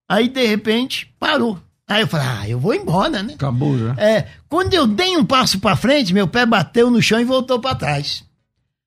[0.09, 1.59] Aí, de repente, parou.
[1.91, 3.35] Aí eu falei, ah, eu vou embora, né?
[3.35, 3.95] Acabou já.
[3.99, 7.59] É, quando eu dei um passo para frente, meu pé bateu no chão e voltou
[7.59, 8.25] para trás.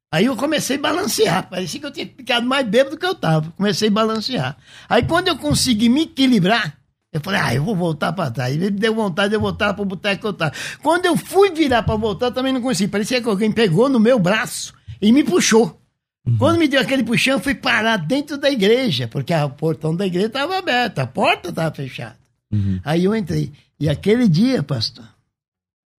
[0.09, 1.49] Aí eu comecei a balancear.
[1.49, 3.51] Parecia que eu tinha ficado mais bêbado do que eu tava.
[3.57, 4.55] Comecei a balancear.
[4.87, 6.77] Aí quando eu consegui me equilibrar,
[7.11, 8.55] eu falei, ah, eu vou voltar para trás.
[8.55, 10.53] Ele me deu vontade de eu voltar pro boteco que eu tava.
[10.81, 12.89] Quando eu fui virar para voltar, também não consegui.
[12.89, 15.77] Parecia que alguém pegou no meu braço e me puxou.
[16.25, 16.37] Uhum.
[16.37, 20.07] Quando me deu aquele puxão, eu fui parar dentro da igreja, porque o portão da
[20.07, 22.22] igreja estava aberto, a porta estava fechada.
[22.53, 22.79] Uhum.
[22.83, 23.51] Aí eu entrei.
[23.79, 25.05] E aquele dia, pastor,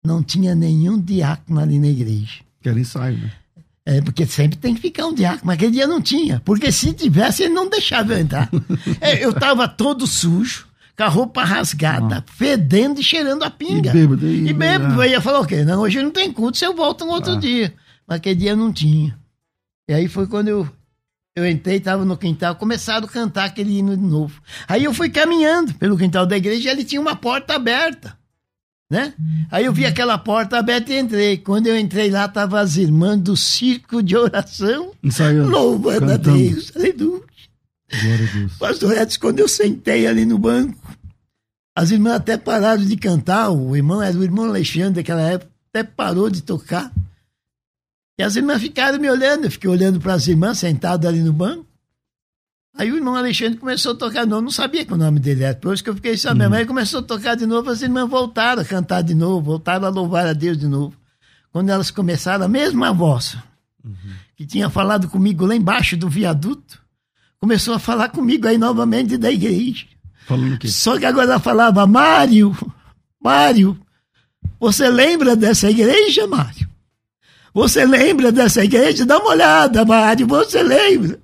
[0.06, 2.42] não tinha nenhum diácono ali na igreja.
[2.62, 3.32] Que era ensaio, né?
[3.86, 6.42] É, porque sempre tem que ficar um diácono, mas aquele dia não tinha.
[6.46, 8.50] Porque se tivesse, ele não deixava eu entrar.
[9.02, 12.32] é, eu estava todo sujo, com a roupa rasgada, ah.
[12.32, 13.90] fedendo e cheirando a pinga.
[13.90, 14.26] E bêbado.
[14.26, 15.02] E, e bêbado.
[15.02, 15.66] Aí ia falar o quê?
[15.66, 17.40] Não, hoje não tem culto, se eu volto um outro ah.
[17.40, 17.74] dia.
[18.08, 19.18] Mas aquele dia não tinha.
[19.90, 20.70] E aí foi quando eu
[21.36, 24.40] eu entrei, estava no quintal, começaram a cantar aquele hino de novo.
[24.68, 28.16] Aí eu fui caminhando pelo quintal da igreja e ele tinha uma porta aberta.
[28.90, 29.12] Né?
[29.50, 31.38] Aí eu vi aquela porta aberta e entrei.
[31.38, 34.92] Quando eu entrei lá, estavam as irmãs do circo de oração.
[35.04, 35.50] Ensaiando.
[35.50, 36.72] Louvando a Deus.
[36.76, 37.24] Aleluia.
[38.02, 38.54] Glória a Deus.
[38.60, 40.96] Pastor Edson, quando eu sentei ali no banco,
[41.76, 43.50] as irmãs até pararam de cantar.
[43.50, 46.92] O irmão era o irmão Alexandre daquela época, até parou de tocar.
[48.18, 51.34] E as irmãs ficaram me olhando, eu fiquei olhando para as irmãs sentadas ali no
[51.34, 51.66] banco.
[52.76, 55.44] Aí o irmão Alexandre começou a tocar de novo, não sabia que o nome dele
[55.44, 56.52] era, por isso que eu fiquei sabendo.
[56.52, 56.58] Uhum.
[56.58, 59.90] Ele começou a tocar de novo, as irmãs voltaram a cantar de novo, voltaram a
[59.90, 60.96] louvar a Deus de novo.
[61.52, 63.38] Quando elas começaram, a mesma voz
[63.84, 63.94] uhum.
[64.36, 66.82] que tinha falado comigo lá embaixo do viaduto,
[67.40, 69.86] começou a falar comigo aí novamente da igreja.
[70.26, 70.68] Falando?
[70.68, 72.56] Só que agora ela falava, Mário,
[73.22, 73.80] Mário,
[74.60, 76.63] você lembra dessa igreja, Mário?
[77.54, 79.06] Você lembra dessa igreja?
[79.06, 81.20] Dá uma olhada, Mário, você lembra?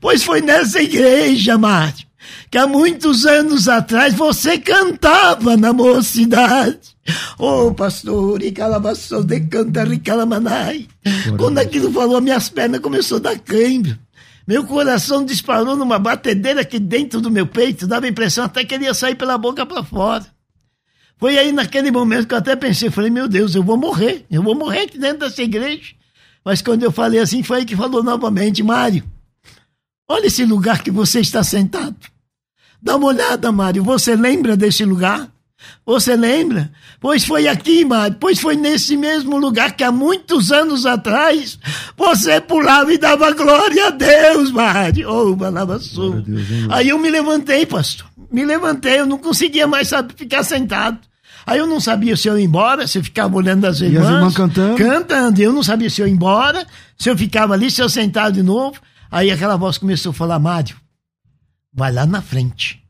[0.00, 2.04] Pois foi nessa igreja, Mário,
[2.50, 6.94] que há muitos anos atrás você cantava na mocidade.
[7.38, 10.86] Oh, pastor, calabaçou de canta ricalamanai.
[11.38, 13.98] Quando aquilo falou, minhas pernas começou a dar câimbra.
[14.46, 18.74] Meu coração disparou numa batedeira aqui dentro do meu peito, dava a impressão até que
[18.74, 20.26] ele ia sair pela boca para fora.
[21.18, 24.42] Foi aí naquele momento que eu até pensei, falei, meu Deus, eu vou morrer, eu
[24.42, 25.94] vou morrer aqui dentro dessa igreja.
[26.44, 29.04] Mas quando eu falei assim, foi aí que falou novamente, Mário,
[30.08, 31.96] olha esse lugar que você está sentado.
[32.82, 35.32] Dá uma olhada, Mário, você lembra desse lugar?
[35.86, 36.70] Você lembra?
[37.00, 41.58] Pois foi aqui, Mário, pois foi nesse mesmo lugar que há muitos anos atrás
[41.96, 45.10] você pulava e dava glória a Deus, Mário.
[45.10, 46.22] Oh, Balabassu.
[46.70, 48.06] Aí eu me levantei, pastor.
[48.34, 50.98] Me levantei, eu não conseguia mais sabe, ficar sentado.
[51.46, 54.02] Aí eu não sabia se eu ia embora, se eu ficava olhando as irmãs.
[54.02, 54.76] E as irmãs cantando?
[54.76, 55.40] Cantando.
[55.40, 56.66] Eu não sabia se eu ia embora,
[56.98, 58.80] se eu ficava ali, se eu sentava de novo.
[59.08, 60.74] Aí aquela voz começou a falar, Mário,
[61.72, 62.82] vai lá na frente.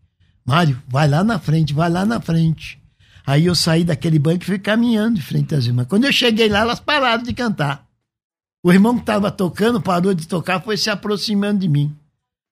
[0.46, 2.80] Mário, vai lá na frente, vai lá na frente.
[3.26, 5.87] Aí eu saí daquele banco e fui caminhando de frente às irmãs.
[5.87, 7.85] Quando eu cheguei lá, elas pararam de cantar.
[8.62, 11.94] O irmão que estava tocando parou de tocar, foi se aproximando de mim.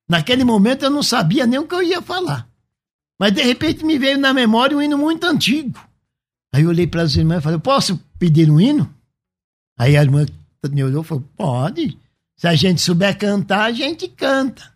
[0.06, 2.51] Naquele momento eu não sabia nem o que eu ia falar.
[3.18, 5.78] Mas de repente me veio na memória um hino muito antigo.
[6.52, 8.92] Aí eu olhei para as irmãs e falei: Posso pedir um hino?
[9.78, 10.26] Aí a irmã
[10.70, 11.96] me olhou e falou: Pode.
[12.36, 14.72] Se a gente souber cantar, a gente canta.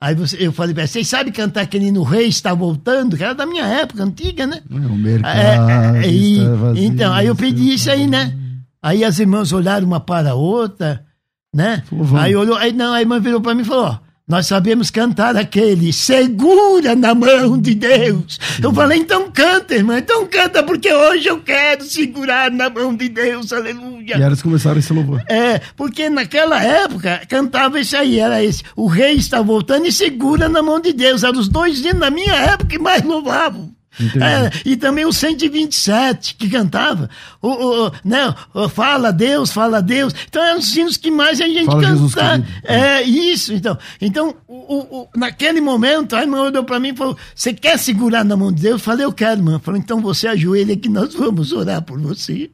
[0.00, 3.16] Aí você, eu falei pra vocês sabem cantar aquele hino Rei está voltando?
[3.16, 4.62] Que era da minha época, antiga, né?
[4.70, 8.36] É, o mercado é, é, e, vazio, Então, aí eu pedi isso aí, né?
[8.82, 11.06] Aí as irmãs olharam uma para a outra,
[11.54, 11.82] né?
[12.20, 15.36] aí olhou, aí não, a irmã virou para mim e falou, ó, nós sabemos cantar
[15.36, 18.38] aquele, segura na mão de Deus.
[18.62, 23.10] Eu falei, então canta, irmã, então canta, porque hoje eu quero segurar na mão de
[23.10, 24.16] Deus, aleluia.
[24.16, 25.22] E elas começaram esse louvor.
[25.28, 30.48] É, porque naquela época cantava isso aí, era esse, o rei está voltando e segura
[30.48, 31.22] na mão de Deus.
[31.22, 33.74] Eram os dois dias na minha época que mais louvavam.
[34.00, 37.08] É, e também o 127 que cantava.
[37.40, 40.14] O, o, né, o, fala Deus, fala Deus.
[40.28, 42.44] Então eram os hinos que mais a gente cantava.
[42.62, 43.52] É isso.
[43.52, 48.24] Então, então o, naquele momento, a irmã olhou para mim e falou: Você quer segurar
[48.24, 48.74] na mão de Deus?
[48.74, 49.58] Eu falei: Eu quero, irmã.
[49.58, 52.50] Falou: Então você ajoelha que nós vamos orar por você.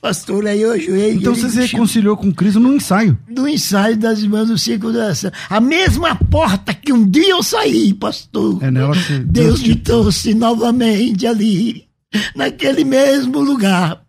[0.00, 1.14] Pastor, aí eu ajoelhei.
[1.14, 3.18] Então você se reconciliou com Cristo no ensaio?
[3.28, 5.12] No ensaio das irmãs do círculo da.
[5.50, 8.62] A mesma porta que um dia eu saí, pastor.
[8.62, 11.88] É nela que Deus me trouxe novamente ali,
[12.36, 14.00] naquele mesmo lugar.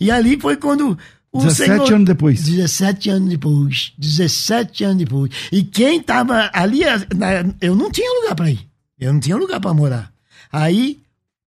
[0.00, 0.98] E ali foi quando
[1.30, 2.42] o 17 Senhor, anos depois.
[2.42, 3.92] 17 anos depois.
[3.96, 5.30] 17 anos depois.
[5.52, 6.80] E quem estava ali,
[7.60, 8.66] eu não tinha lugar para ir.
[8.98, 10.12] Eu não tinha lugar para morar.
[10.50, 10.98] Aí,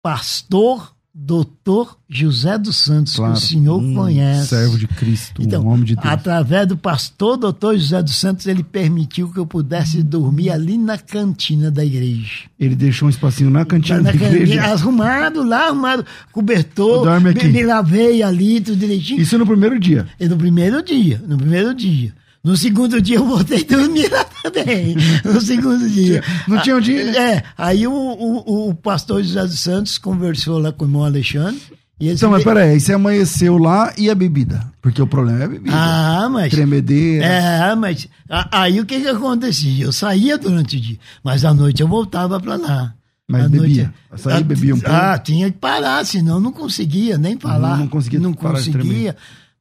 [0.02, 4.50] pastor Doutor José dos Santos, claro, que o senhor um conhece.
[4.50, 6.06] Servo de Cristo, então, um homem de Deus.
[6.06, 10.98] Através do pastor doutor José dos Santos, ele permitiu que eu pudesse dormir ali na
[10.98, 12.50] cantina da igreja.
[12.60, 14.62] Ele deixou um espacinho na cantina na, da igreja?
[14.62, 17.06] Arrumado lá, arrumado, cobertor.
[17.06, 17.48] Dorme aqui.
[17.48, 19.22] Me, me lavei ali, tudo direitinho.
[19.22, 20.06] Isso no primeiro dia?
[20.20, 22.14] E no primeiro dia, no primeiro dia.
[22.46, 24.96] No segundo dia eu voltei a dormir lá também.
[25.24, 26.24] No segundo dia.
[26.48, 27.20] Não tinha um dia?
[27.20, 27.44] É.
[27.58, 31.60] Aí o, o, o pastor José dos Santos conversou lá com o irmão Alexandre.
[32.00, 34.62] E então, mas peraí, aí você amanheceu lá e a bebida?
[34.80, 35.76] Porque o problema é a bebida.
[35.76, 36.52] Ah, mas.
[36.52, 37.26] Tremedeira.
[37.26, 38.08] É, mas.
[38.52, 39.86] Aí o que que acontecia?
[39.86, 42.94] Eu saía durante o dia, mas à noite eu voltava para lá.
[43.28, 43.94] Mas à bebia?
[44.12, 44.96] Noite, Saía, bebia um pouco?
[44.96, 47.72] Ah, tinha que parar, senão não conseguia nem falar.
[47.72, 48.20] Não, não conseguia.
[48.20, 49.16] Não conseguia.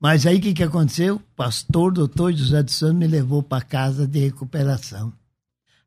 [0.04, 1.16] Mas aí o que, que aconteceu?
[1.16, 5.10] O pastor doutor José dos Santos me levou para casa de recuperação.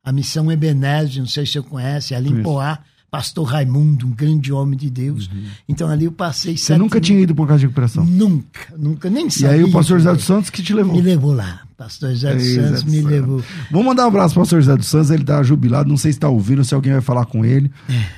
[0.04, 2.80] A missão Ebenezer, não sei se você conhece, ali em Poá,
[3.12, 5.28] pastor Raimundo, um grande homem de Deus.
[5.28, 5.46] Uhum.
[5.70, 8.04] Então ali eu passei Você nunca tinha ido por casa de recuperação?
[8.04, 9.56] Nunca, nunca, nem sabia.
[9.56, 10.96] E aí o pastor José dos Santos que te levou?
[10.96, 11.67] Me levou lá.
[11.78, 13.44] Pastor José dos Santos me levou.
[13.70, 16.12] Vamos mandar um abraço para o pastor José dos Santos, ele está jubilado, não sei
[16.12, 17.72] se está ouvindo, se alguém vai falar com ele.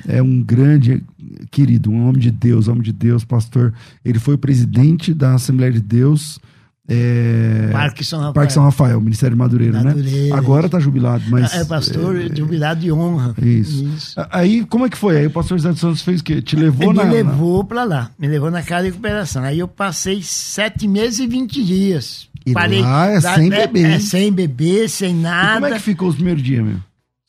[0.08, 0.17] É.
[0.19, 1.04] é um grande
[1.52, 3.74] querido, um homem de Deus, homem de Deus, pastor.
[4.04, 6.39] Ele foi presidente da Assembleia de Deus.
[6.88, 7.69] É...
[7.72, 8.34] Parque São Rafael.
[8.34, 9.89] Parque São Rafael, Ministério de Madureira, né?
[9.89, 10.34] Madureira.
[10.34, 10.39] né?
[10.39, 11.54] Agora está jubilado, mas.
[11.54, 12.34] É pastor é...
[12.34, 13.36] jubilado de honra.
[13.41, 13.86] Isso.
[13.86, 14.15] Isso.
[14.32, 15.17] Aí, como é que foi?
[15.17, 16.41] Aí o pastor José dos Santos fez o quê?
[16.41, 17.06] Te levou Ele na.
[17.06, 19.43] Me levou para lá, me levou na casa de recuperação.
[19.43, 22.30] Aí eu passei sete meses e vinte dias.
[22.45, 23.86] E Parei, lá é da, sem beber.
[23.86, 25.52] É, é, sem beber, sem nada.
[25.52, 26.78] E como é que ficou os primeiros dias, meu?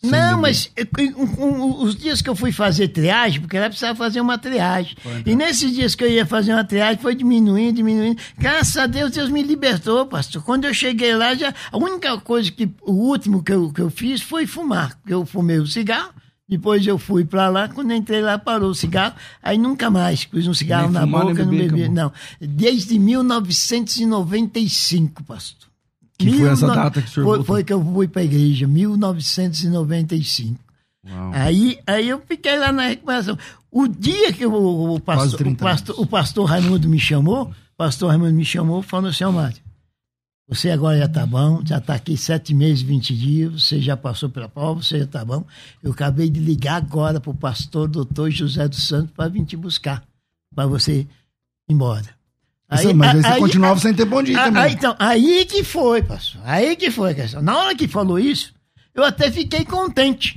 [0.01, 0.71] Sem não, mas
[1.15, 4.97] um, um, os dias que eu fui fazer triagem, porque ela precisava fazer uma triagem.
[5.27, 8.19] E nesses dias que eu ia fazer uma triagem, foi diminuindo, diminuindo.
[8.39, 10.43] Graças a Deus, Deus me libertou, pastor.
[10.43, 13.91] Quando eu cheguei lá, já, a única coisa que, o último que eu, que eu
[13.91, 14.99] fiz foi fumar.
[15.07, 16.15] Eu fumei o cigarro,
[16.51, 19.15] depois eu fui para lá, quando entrei lá, parou o cigarro.
[19.41, 21.89] Aí nunca mais pus um cigarro nem na boca, não bebi.
[21.89, 22.13] Não.
[22.41, 25.71] Desde 1995, pastor.
[26.19, 28.25] Que Mil foi essa data que o senhor foi, foi que eu fui para a
[28.25, 30.59] igreja, 1995.
[31.09, 31.31] Uau.
[31.33, 33.39] Aí, aí eu fiquei lá na recuperação.
[33.71, 38.11] O dia que o, o, pastor, o, pastor, o pastor Raimundo me chamou, o pastor
[38.11, 39.59] Raimundo me chamou, falou assim, Mário,
[40.51, 44.29] você agora já está bom, já está aqui sete meses, vinte dias, você já passou
[44.29, 45.45] pela prova, você já está bom.
[45.81, 49.57] Eu acabei de ligar agora para o pastor doutor José dos Santos para vir te
[49.57, 50.03] buscar,
[50.53, 51.09] para você ir
[51.69, 52.19] embora.
[52.69, 54.63] Aí, mas aí você aí, continuava aí, sem ter bom dia também.
[54.63, 56.41] Aí, então, aí que foi, pastor.
[56.45, 57.41] Aí que foi a questão.
[57.41, 58.53] Na hora que falou isso,
[58.93, 60.37] eu até fiquei contente.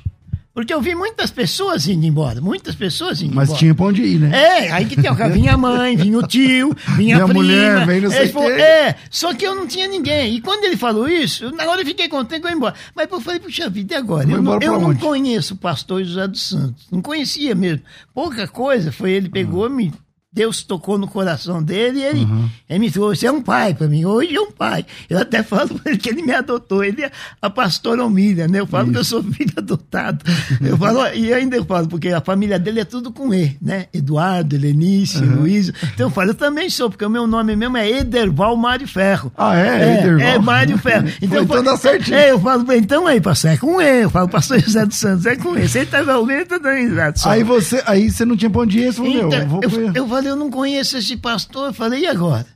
[0.54, 3.60] Porque eu vi muitas pessoas indo embora, muitas pessoas indo Mas embora.
[3.60, 4.30] tinha pra onde ir, né?
[4.38, 7.34] É, aí que tem, vinha a mãe, vinha o tio, vinha a prima.
[7.34, 10.36] mulher, vem não sei falou, É, só que eu não tinha ninguém.
[10.36, 12.76] E quando ele falou isso, na hora eu fiquei contente que eu ia embora.
[12.95, 14.30] Mas eu falei, puxa vida, e agora?
[14.30, 17.82] Eu, não, eu não conheço o pastor José dos Santos, não conhecia mesmo.
[18.14, 19.70] Pouca coisa foi, ele pegou, ah.
[19.70, 19.91] me
[20.34, 22.50] Deus tocou no coração dele e ele, uhum.
[22.68, 24.84] ele me falou: Você é um pai para mim, hoje é um pai.
[25.08, 28.60] Eu até falo para ele que ele me adotou, ele é a pastora Omília, né?
[28.60, 28.94] Eu falo Isso.
[28.94, 30.26] que eu sou filho adotado.
[30.60, 33.86] Eu falo, e ainda eu falo, porque a família dele é tudo com E, né?
[33.94, 35.42] Eduardo, Helenice, uhum.
[35.42, 35.70] Luiz.
[35.94, 39.32] Então eu falo, eu também sou, porque o meu nome mesmo é Ederval Mário Ferro.
[39.38, 39.68] Ah, é?
[39.68, 40.28] É, Ederval.
[40.28, 41.04] é Mário Ferro.
[41.24, 42.18] Então, Foi, dá certinho.
[42.18, 44.04] É, eu falo, então aí, pastor, é com E.
[44.04, 45.68] Eu falo, pastor José dos Santos, é com E.
[45.68, 47.14] Você tá ouvindo, tá dando risada.
[47.26, 50.08] Aí você, aí você não tinha onde ir, você falou, então, eu, vou eu, eu
[50.30, 51.67] eu não conheço esse pastor.
[51.67, 52.47] Eu falei, e agora?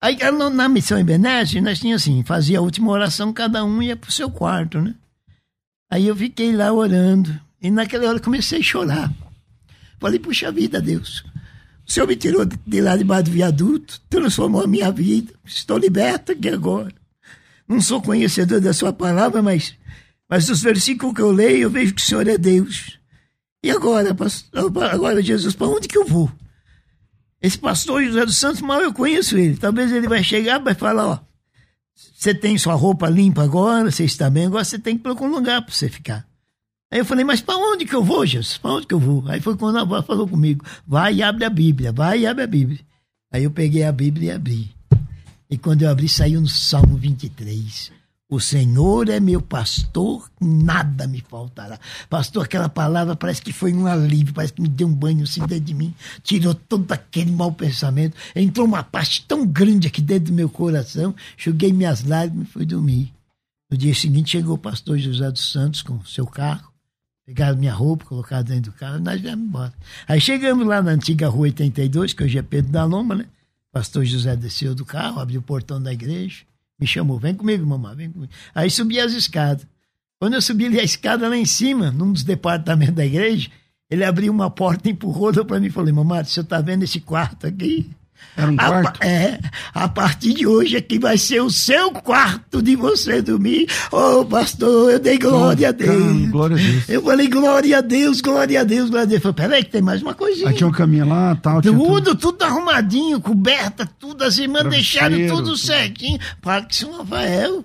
[0.00, 0.18] Aí
[0.52, 4.12] na missão em Benete, nós tínhamos assim, fazia a última oração, cada um ia pro
[4.12, 4.94] seu quarto, né?
[5.90, 7.40] Aí eu fiquei lá orando.
[7.60, 9.12] E naquela hora comecei a chorar.
[9.98, 11.24] Falei, puxa vida, Deus.
[11.86, 15.32] O Senhor me tirou de lá debaixo do viaduto, transformou a minha vida.
[15.44, 16.92] Estou liberta aqui agora.
[17.66, 19.74] Não sou conhecedor da sua palavra, mas,
[20.28, 22.98] mas dos versículos que eu leio, eu vejo que o Senhor é Deus.
[23.64, 26.30] E agora, pastor, agora Jesus, para onde que eu vou?
[27.40, 29.56] Esse pastor José dos Santos, mal eu conheço ele.
[29.56, 31.18] Talvez ele vai chegar e vai falar, ó,
[31.94, 35.34] você tem sua roupa limpa agora, você está bem, agora você tem que procurar um
[35.34, 36.26] lugar para você ficar.
[36.90, 38.58] Aí eu falei, mas para onde que eu vou, Jesus?
[38.58, 39.24] Para onde que eu vou?
[39.28, 42.44] Aí foi quando a avó falou comigo, vai e abre a Bíblia, vai e abre
[42.44, 42.80] a Bíblia.
[43.30, 44.74] Aí eu peguei a Bíblia e abri.
[45.50, 47.92] E quando eu abri, saiu no Salmo 23.
[48.28, 51.78] O Senhor é meu pastor, nada me faltará.
[52.10, 55.46] Pastor, aquela palavra parece que foi um alívio, parece que me deu um banho assim
[55.46, 60.32] dentro de mim, tirou todo aquele mau pensamento, entrou uma parte tão grande aqui dentro
[60.32, 63.14] do meu coração, joguei minhas lágrimas e fui dormir.
[63.70, 66.72] No dia seguinte chegou o pastor José dos Santos com seu carro,
[67.24, 69.72] pegaram minha roupa, colocaram dentro do carro e nós viemos embora.
[70.08, 73.26] Aí chegamos lá na antiga rua 82, que hoje é Pedro da Loma, né?
[73.70, 76.44] Pastor José desceu do carro, abriu o portão da igreja
[76.78, 78.32] me chamou, vem comigo, mamãe, vem comigo.
[78.54, 79.66] Aí subi as escadas.
[80.18, 83.50] Quando eu subi a escada lá em cima, num dos departamentos da igreja,
[83.90, 87.00] ele abriu uma porta, empurrou, deu para mim e falou, mamãe, você está vendo esse
[87.00, 87.90] quarto aqui?
[88.36, 89.02] Era um quarto?
[89.02, 89.40] A, é,
[89.74, 93.66] a partir de hoje aqui vai ser o seu quarto de você dormir.
[93.90, 96.30] Ô, oh, pastor, eu dei glória a Deus.
[96.30, 96.88] Glória a Deus.
[96.88, 99.24] Eu falei, glória a Deus, glória a Deus, glória a Deus.
[99.24, 100.48] Eu falei, peraí que tem mais uma coisinha.
[100.48, 101.62] Aí tinha um caminho lá, tal.
[101.62, 104.22] Tudo, tudo, tudo arrumadinho, coberta, tudo.
[104.22, 106.18] As irmãs deixaram tudo certinho.
[106.42, 107.64] Parque São Rafael.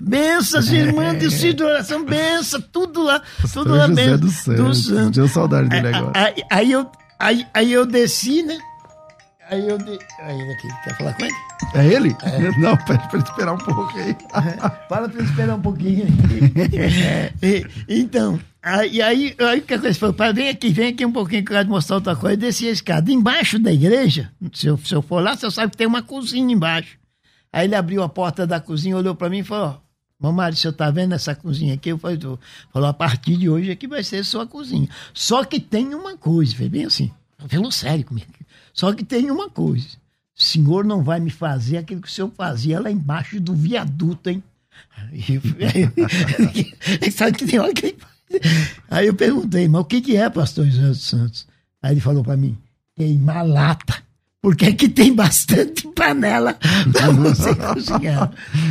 [0.00, 3.22] Benção, as irmãs de Cid oração, benção, tudo lá,
[3.52, 4.18] tudo lá, benção.
[4.18, 5.10] do céu.
[5.10, 6.12] Deu saudade dele agora.
[6.14, 6.86] Aí, aí, eu,
[7.18, 8.58] aí, aí eu desci, né?
[9.50, 9.78] Aí eu.
[9.78, 9.98] De...
[10.20, 11.34] Aí aqui, quer falar com ele?
[11.74, 12.16] É ele?
[12.22, 12.50] É.
[12.60, 14.10] Não, pede pra ele esperar um pouco aí.
[14.10, 17.64] É, fala pra ele esperar um pouquinho aí.
[17.88, 21.42] então, aí, aí, aí que a coisa foi, pai, vem aqui, vem aqui um pouquinho
[21.44, 22.36] que eu quero te mostrar outra coisa.
[22.36, 23.10] Desci a escada.
[23.10, 26.52] Embaixo da igreja, se eu, se eu for lá, você sabe que tem uma cozinha
[26.52, 26.98] embaixo.
[27.50, 29.80] Aí ele abriu a porta da cozinha, olhou pra mim e falou:
[30.20, 31.88] Mamãe, você tá vendo essa cozinha aqui?
[31.88, 32.18] Eu falei,
[32.70, 34.88] falou, a partir de hoje aqui vai ser sua cozinha.
[35.14, 37.10] Só que tem uma coisa, foi bem assim.
[37.48, 38.37] Falou sério comigo.
[38.78, 39.88] Só que tem uma coisa:
[40.38, 44.30] o senhor não vai me fazer aquilo que o senhor fazia lá embaixo do viaduto,
[44.30, 44.40] hein?
[47.12, 47.96] Sabe que tem hora que
[48.88, 51.46] Aí eu perguntei, mas o que, que é, pastor José dos Santos?
[51.82, 52.56] Aí ele falou para mim:
[52.94, 53.96] queimar lata.
[54.40, 56.56] Porque aqui tem bastante panela
[56.92, 58.30] pra você cozinhar.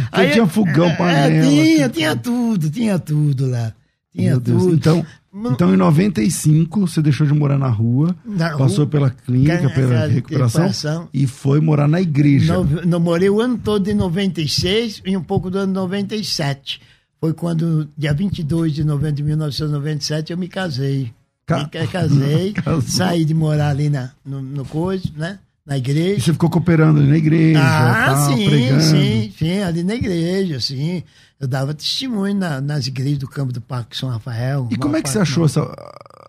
[0.10, 1.36] Aí, tinha fogão, panela.
[1.36, 3.74] É, tinha, tinha tudo, tinha tudo lá.
[4.14, 4.60] Tinha Meu tudo.
[4.60, 4.74] Deus.
[4.74, 9.70] Então, então, em 95, você deixou de morar na rua, na passou rua, pela clínica,
[9.70, 12.54] pela recuperação, recuperação, e foi morar na igreja.
[12.54, 16.82] No, no, morei o ano todo de 96 e um pouco do ano 97.
[17.20, 21.12] Foi quando, dia 22 de novembro de 1997, eu me casei.
[21.46, 21.60] Ca...
[21.60, 22.54] Me casei,
[22.88, 25.40] saí de morar ali na, no, no coisa, né?
[25.66, 26.20] Na igreja.
[26.20, 27.60] E você ficou cooperando ali na igreja?
[27.62, 28.82] Ah, tal, sim, pregando.
[28.82, 31.04] sim, sim, ali na igreja, sim.
[31.40, 34.68] Eu dava testemunho na, nas igrejas do campo do Parque São Rafael.
[34.72, 35.62] E como é que você achou essa,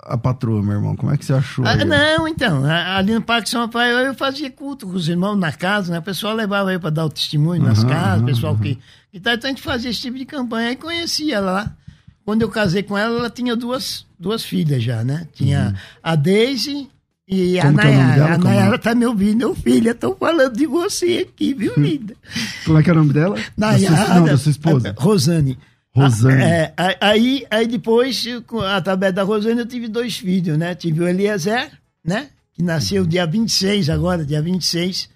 [0.03, 0.97] a patroa, meu irmão?
[0.97, 1.67] Como é que você achou?
[1.67, 5.51] Ah, não, então, ali no Parque São Rafael eu fazia culto com os irmãos na
[5.51, 5.99] casa, né?
[5.99, 8.61] O pessoal levava aí para dar o testemunho nas uhum, casas, o pessoal uhum.
[8.61, 8.79] que.
[9.13, 11.77] Então a gente fazia esse tipo de campanha e conhecia ela lá.
[12.25, 15.27] Quando eu casei com ela, ela tinha duas, duas filhas já, né?
[15.33, 15.75] Tinha uhum.
[16.03, 16.91] a Daisy
[17.29, 20.57] e Como a é Nayara, é a Nayara tá me ouvindo, meu filho, tô falando
[20.57, 21.83] de você aqui, viu, hum.
[21.83, 22.15] linda?
[22.65, 23.37] Como é que é o nome dela?
[23.57, 23.95] Nayara.
[23.95, 24.95] Da sua, não, da sua esposa.
[24.97, 25.59] Rosane.
[25.95, 26.43] Rosane.
[26.43, 28.25] É, aí, aí depois,
[28.75, 30.75] através da Rosane, eu tive dois filhos, né?
[30.75, 31.71] Tive o Eliezer,
[32.03, 32.29] né?
[32.55, 35.11] Que nasceu dia 26 agora, dia 26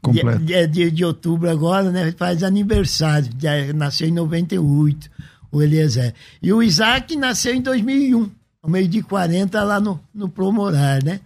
[0.00, 0.38] Completo.
[0.40, 2.12] De, de, de outubro agora, né?
[2.12, 3.30] Faz aniversário.
[3.74, 5.10] Nasceu em 98,
[5.50, 6.14] o Eliezer.
[6.42, 8.30] E o Isaac nasceu em 2001,
[8.62, 11.20] ao meio de 40, lá no, no Promorar, né?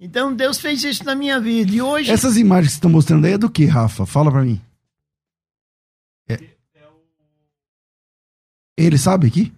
[0.00, 1.72] Então Deus fez isso na minha vida.
[1.72, 2.10] E hoje.
[2.10, 4.06] Essas imagens que você está mostrando aí é do que, Rafa?
[4.06, 4.60] Fala para mim.
[6.28, 6.38] É...
[8.76, 9.52] Ele sabe aqui?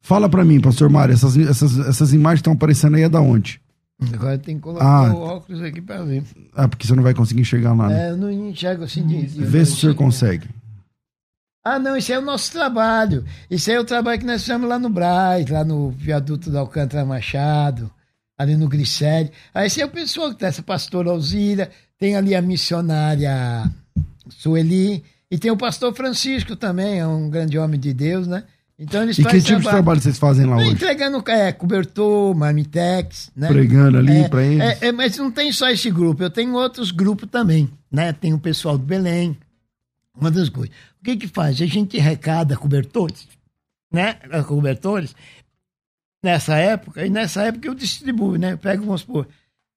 [0.00, 3.60] Fala para mim, pastor Mário, essas, essas, essas imagens estão aparecendo aí é da onde?
[4.12, 6.24] Agora tem que colocar ah, o óculos aqui para ver.
[6.56, 8.08] Ah, porque você não vai conseguir enxergar lá, né?
[8.08, 9.26] É, eu não enxergo assim de.
[9.26, 10.48] de Vê se o senhor consegue.
[11.64, 13.24] Ah, não, isso é o nosso trabalho.
[13.48, 17.04] Isso é o trabalho que nós fizemos lá no Braz, lá no viaduto da Alcântara
[17.04, 17.88] Machado,
[18.36, 19.30] ali no Grissério.
[19.54, 23.70] Aí esse é o pessoal que está, essa pastora Alzira, tem ali a missionária
[24.28, 28.44] Sueli, e tem o pastor Francisco também, é um grande homem de Deus, né?
[28.78, 30.72] Então eles E que tipo de trabalho vocês fazem lá hoje?
[30.72, 33.48] Entregando é, cobertor, marmitex, né?
[33.48, 34.60] Pregando ali é, para eles.
[34.60, 38.12] É, é, mas não tem só esse grupo, eu tenho outros grupos também, né?
[38.12, 39.38] Tem o pessoal do Belém,
[40.14, 40.74] uma das coisas.
[41.00, 41.62] O que que faz?
[41.62, 43.28] A gente arrecada cobertores,
[43.90, 44.14] né?
[44.46, 45.14] Cobertores,
[46.22, 48.52] nessa época, e nessa época eu distribuo, né?
[48.52, 49.26] Eu pego, vamos supor,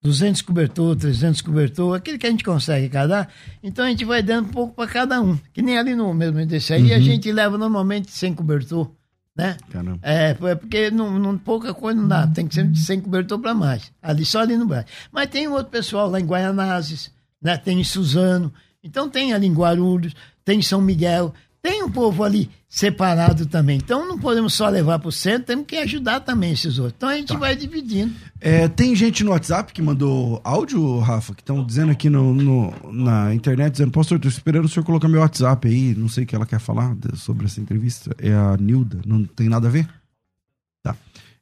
[0.06, 3.28] 200 cobertor, 300 cobertor, aquele que a gente consegue cada.
[3.64, 5.36] Então a gente vai dando um pouco para cada um.
[5.52, 6.96] Que nem ali no mesmo desse aí, uhum.
[6.96, 8.92] a gente leva normalmente 100 cobertor,
[9.36, 9.58] né?
[9.72, 10.00] Caramba.
[10.04, 13.40] É, é porque não, não, pouca coisa não dá, tem que ser de 100 cobertor
[13.40, 13.92] para mais.
[14.00, 14.88] Ali só ali no Brasil.
[15.12, 17.58] Mas tem outro pessoal lá em Guaianazes, né?
[17.58, 18.54] Tem em Suzano.
[18.84, 21.34] Então tem ali em Guarulhos, tem em São Miguel,
[21.66, 23.78] tem um povo ali separado também.
[23.78, 26.94] Então não podemos só levar para o centro, temos que ajudar também esses outros.
[26.96, 27.40] Então a gente tá.
[27.40, 28.14] vai dividindo.
[28.40, 32.94] É, tem gente no WhatsApp que mandou áudio, Rafa, que estão dizendo aqui no, no,
[32.94, 36.28] na internet, dizendo, pastor, estou esperando o senhor colocar meu WhatsApp aí, não sei o
[36.28, 38.16] que ela quer falar sobre essa entrevista.
[38.20, 39.90] É a Nilda, não tem nada a ver?
[40.84, 40.96] Tá.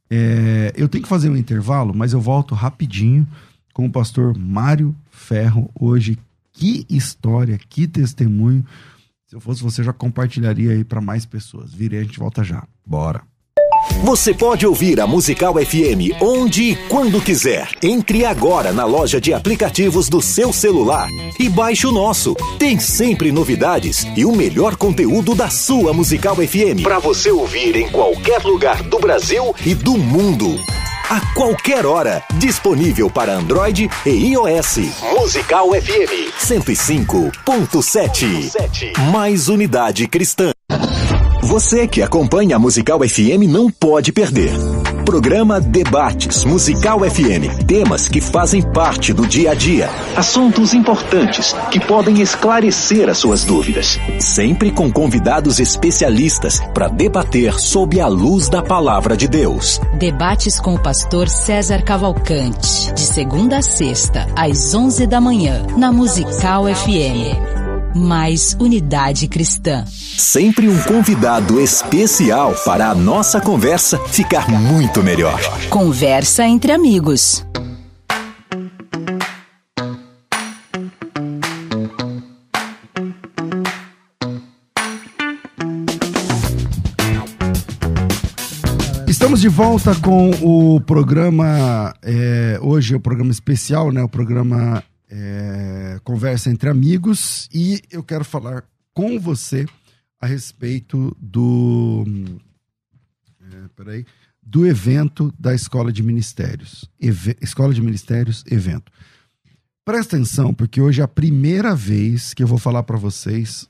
[0.09, 3.27] É, eu tenho que fazer um intervalo, mas eu volto rapidinho
[3.73, 6.17] com o pastor Mário Ferro hoje.
[6.53, 8.63] Que história, que testemunho
[9.33, 11.73] se eu fosse você, já compartilharia aí para mais pessoas.
[11.73, 12.63] Virei, a gente volta já.
[12.85, 13.23] Bora.
[14.03, 17.67] Você pode ouvir a Musical FM onde e quando quiser.
[17.81, 21.07] Entre agora na loja de aplicativos do seu celular
[21.39, 22.35] e baixe o nosso.
[22.59, 27.89] Tem sempre novidades e o melhor conteúdo da sua Musical FM para você ouvir em
[27.89, 30.59] qualquer lugar do Brasil e do mundo
[31.09, 32.23] a qualquer hora.
[32.35, 34.77] Disponível para Android e iOS.
[35.17, 38.53] Musical FM 105.7.
[39.11, 40.51] Mais unidade cristã.
[41.43, 44.51] Você que acompanha a Musical FM não pode perder.
[45.05, 47.65] Programa Debates Musical FM.
[47.67, 49.89] Temas que fazem parte do dia a dia.
[50.15, 53.99] Assuntos importantes que podem esclarecer as suas dúvidas.
[54.19, 59.81] Sempre com convidados especialistas para debater sob a luz da palavra de Deus.
[59.99, 62.93] Debates com o pastor César Cavalcante.
[62.93, 67.62] De segunda a sexta, às 11 da manhã, na Musical FM
[67.95, 69.85] mais unidade cristã.
[69.87, 75.39] Sempre um convidado especial para a nossa conversa ficar muito melhor.
[75.69, 77.45] Conversa entre amigos.
[89.07, 94.03] Estamos de volta com o programa, é, hoje é o programa especial, né?
[94.03, 94.83] O programa
[95.15, 99.67] é, conversa entre amigos e eu quero falar com você
[100.19, 102.03] a respeito do
[103.39, 104.05] é, peraí,
[104.41, 106.89] do evento da Escola de Ministérios.
[106.99, 108.91] Eve, Escola de Ministérios, evento.
[109.85, 113.69] Presta atenção, porque hoje é a primeira vez que eu vou falar para vocês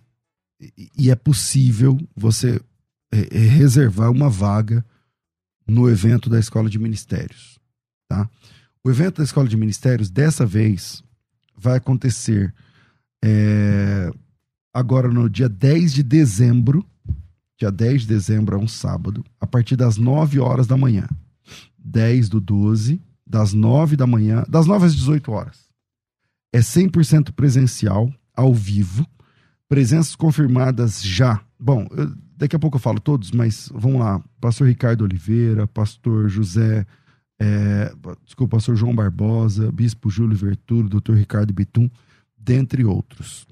[0.62, 2.62] e, e é possível você
[3.12, 4.86] é, é, reservar uma vaga
[5.68, 7.60] no evento da Escola de Ministérios,
[8.08, 8.30] tá?
[8.82, 11.04] O evento da Escola de Ministérios, dessa vez,
[11.64, 12.54] vai acontecer
[13.24, 14.12] é,
[14.74, 16.86] agora no dia 10 de dezembro.
[17.58, 21.08] Dia 10 de dezembro é um sábado, a partir das 9 horas da manhã.
[21.78, 25.70] 10 do 12, das 9 da manhã, das 9 às 18 horas.
[26.52, 29.08] É 100% presencial, ao vivo.
[29.70, 31.40] Presenças confirmadas já.
[31.58, 34.22] Bom, eu, daqui a pouco eu falo todos, mas vamos lá.
[34.42, 36.86] Pastor Ricardo Oliveira, pastor José
[37.40, 41.90] é, desculpa, pastor João Barbosa, bispo Júlio Vertulo, doutor Ricardo Bitum,
[42.38, 43.48] dentre outros.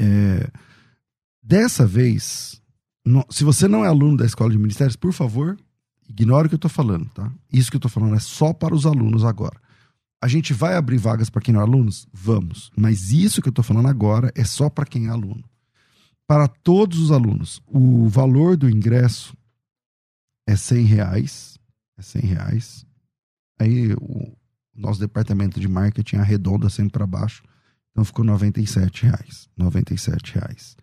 [0.00, 0.50] É,
[1.42, 2.60] dessa vez,
[3.04, 5.56] no, se você não é aluno da Escola de Ministérios, por favor,
[6.08, 7.30] ignore o que eu estou falando, tá?
[7.52, 9.60] Isso que eu estou falando é só para os alunos agora.
[10.22, 11.90] A gente vai abrir vagas para quem não é aluno?
[12.12, 12.70] Vamos.
[12.76, 15.42] Mas isso que eu estou falando agora é só para quem é aluno.
[16.26, 19.34] Para todos os alunos, o valor do ingresso
[20.46, 21.59] é 100 reais.
[22.00, 22.86] É 100 reais.
[23.60, 24.34] Aí o
[24.74, 27.42] nosso departamento de marketing arredonda sempre para baixo.
[27.90, 29.50] Então ficou 97 reais.
[29.54, 30.76] 97 reais.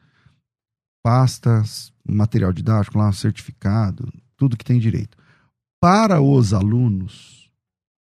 [1.03, 5.17] Pastas, material didático lá, certificado, tudo que tem direito.
[5.79, 7.49] Para os alunos,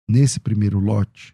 [0.10, 1.34] nesse primeiro lote,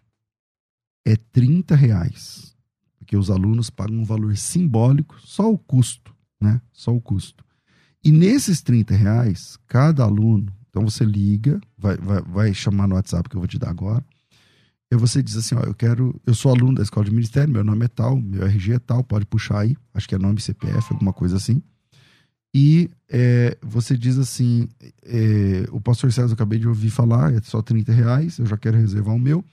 [1.04, 2.56] é 30 reais.
[2.96, 6.60] Porque os alunos pagam um valor simbólico, só o custo, né?
[6.72, 7.44] Só o custo.
[8.04, 13.28] E nesses 30 reais, cada aluno então você liga, vai, vai, vai chamar no WhatsApp
[13.28, 14.02] que eu vou te dar agora.
[14.90, 17.62] E você diz assim, ó, eu quero, eu sou aluno da escola de ministério, meu
[17.62, 20.92] nome é tal, meu RG é tal, pode puxar aí, acho que é nome CPF,
[20.92, 21.62] alguma coisa assim.
[22.54, 24.66] E é, você diz assim,
[25.02, 28.56] é, o pastor César eu acabei de ouvir falar, é só 30 reais, eu já
[28.56, 29.44] quero reservar o meu.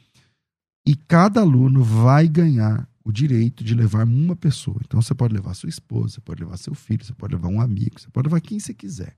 [0.88, 4.78] E cada aluno vai ganhar o direito de levar uma pessoa.
[4.86, 7.60] Então você pode levar sua esposa, você pode levar seu filho, você pode levar um
[7.60, 9.16] amigo, você pode levar quem você quiser.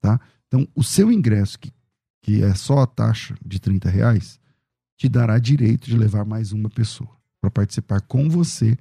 [0.00, 0.18] Tá?
[0.48, 1.72] Então o seu ingresso, que,
[2.22, 4.40] que é só a taxa de 30 reais,
[4.96, 8.76] te dará direito de levar mais uma pessoa para participar com você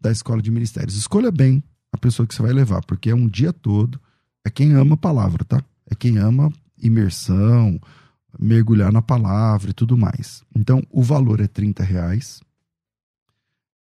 [0.00, 0.96] da escola de ministérios.
[0.96, 1.62] Escolha bem
[1.92, 4.00] a pessoa que você vai levar, porque é um dia todo.
[4.44, 5.62] É quem ama a palavra, tá?
[5.90, 7.80] É quem ama imersão,
[8.38, 10.44] mergulhar na palavra e tudo mais.
[10.54, 12.40] Então, o valor é 30 reais.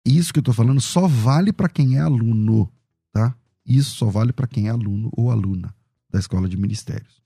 [0.05, 2.71] Isso que eu estou falando só vale para quem é aluno,
[3.13, 3.35] tá?
[3.65, 5.75] Isso só vale para quem é aluno ou aluna
[6.13, 7.23] da escola de ministérios.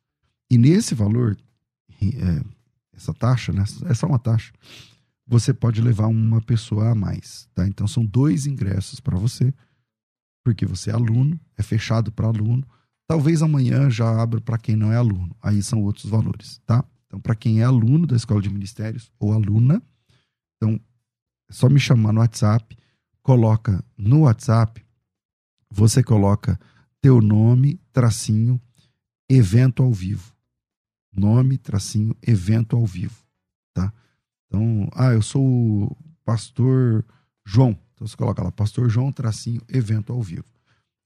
[0.50, 1.36] E nesse valor,
[2.00, 2.44] é,
[2.94, 3.64] essa taxa, né?
[3.86, 4.52] É só uma taxa.
[5.26, 7.66] Você pode levar uma pessoa a mais, tá?
[7.66, 9.52] Então são dois ingressos para você,
[10.44, 12.64] porque você é aluno, é fechado para aluno.
[13.08, 15.36] Talvez amanhã já abra para quem não é aluno.
[15.42, 16.84] Aí são outros valores, tá?
[17.06, 19.82] Então para quem é aluno da escola de ministérios ou aluna,
[20.56, 20.80] então
[21.48, 22.76] é só me chamar no WhatsApp,
[23.22, 24.84] coloca no WhatsApp,
[25.70, 26.58] você coloca
[27.00, 28.60] teu nome, tracinho,
[29.28, 30.36] evento ao vivo
[31.16, 33.16] nome, tracinho, evento ao vivo,
[33.72, 33.92] tá?
[34.46, 37.04] Então, ah, eu sou o pastor
[37.44, 37.78] João.
[37.94, 40.44] Então você coloca lá, pastor João, tracinho, evento ao vivo.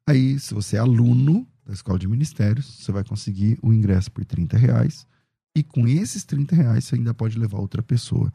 [0.06, 4.24] Aí, se você é aluno da escola de ministérios, você vai conseguir o ingresso por
[4.24, 5.06] 30 reais.
[5.54, 8.32] E com esses 30 reais, você ainda pode levar outra pessoa.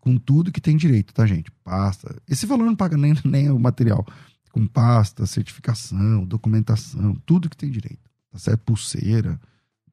[0.00, 1.50] Com tudo que tem direito, tá, gente?
[1.62, 2.16] Pasta.
[2.26, 4.06] Esse valor não paga nem, nem o material.
[4.52, 8.07] Com pasta, certificação, documentação, tudo que tem direito.
[8.30, 8.60] Tá certo?
[8.60, 9.40] Pulseira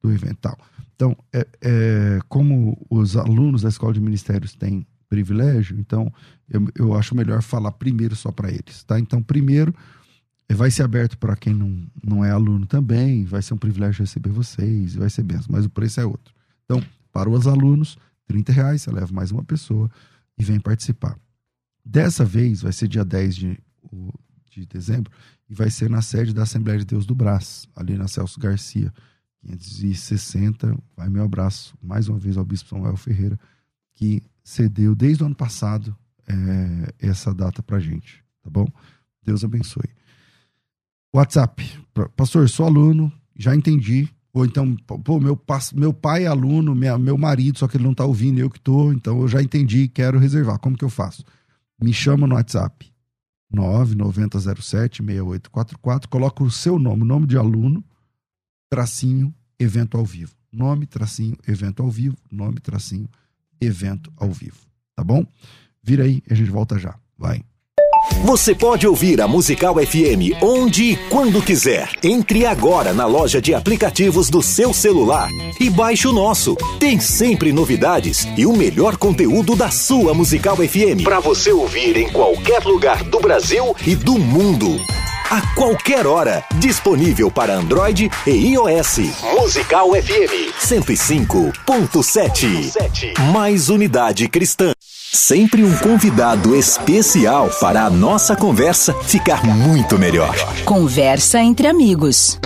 [0.02, 0.58] do evento tal.
[0.94, 6.12] Então, é, é, como os alunos da escola de ministérios têm privilégio, então
[6.48, 8.98] eu, eu acho melhor falar primeiro só para eles, tá?
[8.98, 9.74] Então, primeiro
[10.48, 14.02] é, vai ser aberto para quem não, não é aluno também, vai ser um privilégio
[14.02, 16.34] receber vocês, vai ser benção, mas o preço é outro.
[16.64, 16.82] Então,
[17.12, 19.90] para os alunos, 30 reais, você leva mais uma pessoa
[20.38, 21.18] e vem participar.
[21.84, 23.58] Dessa vez, vai ser dia 10 de,
[24.50, 25.12] de dezembro,
[25.48, 28.92] e vai ser na sede da Assembleia de Deus do Brás, ali na Celso Garcia.
[29.46, 30.76] 560.
[30.96, 33.38] Vai meu abraço mais uma vez ao Bispo Samuel Ferreira,
[33.94, 38.66] que cedeu desde o ano passado é, essa data para gente, tá bom?
[39.22, 39.88] Deus abençoe.
[41.14, 41.64] WhatsApp,
[42.16, 44.08] pastor, sou aluno, já entendi.
[44.32, 45.40] Ou então, pô, meu,
[45.72, 48.60] meu pai é aluno, minha, meu marido, só que ele não tá ouvindo, eu que
[48.60, 50.58] tô, então eu já entendi, quero reservar.
[50.58, 51.24] Como que eu faço?
[51.80, 52.92] Me chama no WhatsApp,
[53.54, 57.84] 99007-6844, coloca o seu nome, nome de aluno,
[58.68, 60.34] tracinho, evento ao vivo.
[60.52, 62.16] Nome, tracinho, evento ao vivo.
[62.30, 63.08] Nome, tracinho,
[63.60, 64.66] evento ao vivo.
[64.94, 65.26] Tá bom?
[65.82, 66.98] Vira aí e a gente volta já.
[67.16, 67.44] Vai.
[68.24, 71.90] Você pode ouvir a Musical FM onde e quando quiser.
[72.02, 75.28] Entre agora na loja de aplicativos do seu celular
[75.60, 76.56] e baixe o nosso.
[76.78, 82.10] Tem sempre novidades e o melhor conteúdo da sua Musical FM para você ouvir em
[82.10, 84.80] qualquer lugar do Brasil e do mundo
[85.30, 86.44] a qualquer hora.
[86.56, 88.98] Disponível para Android e iOS.
[89.38, 93.18] Musical FM 105.7.
[93.32, 94.75] Mais unidade cristã.
[95.12, 100.34] Sempre um convidado especial para a nossa conversa ficar muito melhor.
[100.64, 102.38] Conversa entre amigos.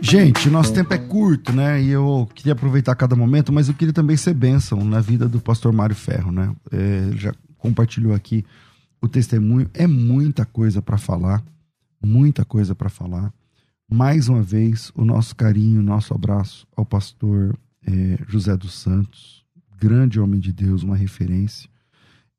[0.00, 1.82] Gente, nosso tempo é curto, né?
[1.82, 5.40] E eu queria aproveitar cada momento, mas eu queria também ser bênção na vida do
[5.40, 6.54] pastor Mário Ferro, né?
[6.70, 6.76] É,
[7.08, 8.44] ele já compartilhou aqui
[9.02, 9.68] o testemunho.
[9.74, 11.42] É muita coisa para falar,
[12.02, 13.32] muita coisa para falar.
[13.90, 19.44] Mais uma vez, o nosso carinho, o nosso abraço ao pastor é, José dos Santos,
[19.78, 21.68] grande homem de Deus, uma referência.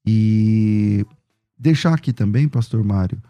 [0.06, 1.06] E
[1.58, 3.22] deixar aqui também, pastor Mário,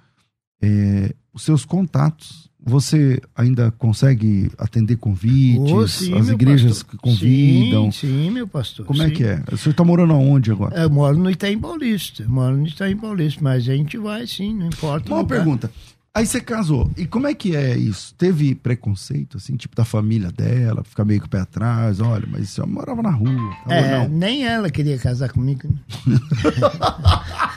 [0.62, 5.72] é, os seus contatos você ainda consegue atender convites?
[5.72, 6.92] Oh, sim, as igrejas pastor.
[6.92, 7.92] que convidam?
[7.92, 8.86] Sim, sim, meu pastor.
[8.86, 9.06] Como sim.
[9.06, 9.44] é que é?
[9.52, 10.80] O senhor está morando aonde agora?
[10.80, 12.24] Eu moro no Itaim Paulista.
[12.28, 15.12] Moro no Itaim Paulista, mas a gente vai sim, não importa.
[15.12, 15.72] Uma pergunta.
[16.14, 16.92] Aí você casou.
[16.98, 18.14] E como é que é isso?
[18.16, 22.02] Teve preconceito, assim, tipo da família dela, ficar meio com o pé atrás?
[22.02, 23.56] Olha, mas você morava na rua.
[23.70, 24.10] é, não?
[24.10, 25.70] nem ela queria casar comigo.
[26.06, 26.18] Né?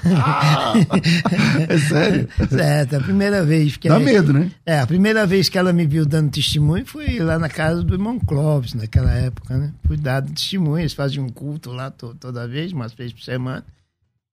[1.69, 2.29] é sério?
[2.57, 3.77] É, a primeira vez.
[3.77, 4.53] Que Dá ela, medo, né?
[4.65, 7.93] É, a primeira vez que ela me viu dando testemunho foi lá na casa do
[7.93, 9.73] irmão Clóvis, naquela época, né?
[9.85, 13.65] Fui dado testemunho, eles faziam um culto lá to, toda vez, umas vezes por semana.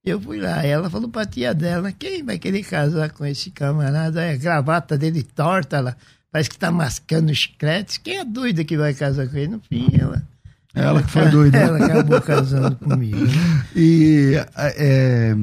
[0.03, 4.23] Eu fui lá, ela falou pra tia dela, quem vai querer casar com esse camarada?
[4.23, 5.97] É, a gravata dele torta, ela
[6.31, 7.99] parece que tá mascando créditos.
[7.99, 9.49] Quem é doida que vai casar com ele?
[9.49, 10.23] No fim, ela
[10.73, 11.55] Ela que foi doida.
[11.59, 13.17] Ela acabou casando comigo.
[13.17, 13.65] Né?
[13.75, 15.35] E é,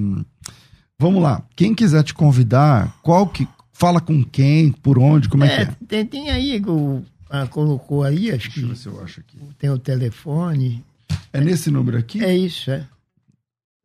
[0.99, 1.41] vamos lá.
[1.55, 3.47] Quem quiser te convidar, qual que.
[3.73, 5.77] Fala com quem, por onde, como é, é que é?
[5.87, 7.01] Tem, tem aí, o,
[7.31, 8.77] ah, colocou aí, acho Deixa que.
[8.77, 9.39] se eu acho aqui.
[9.57, 10.85] Tem o telefone.
[11.33, 12.25] É nesse número aqui?
[12.25, 12.85] É isso, é.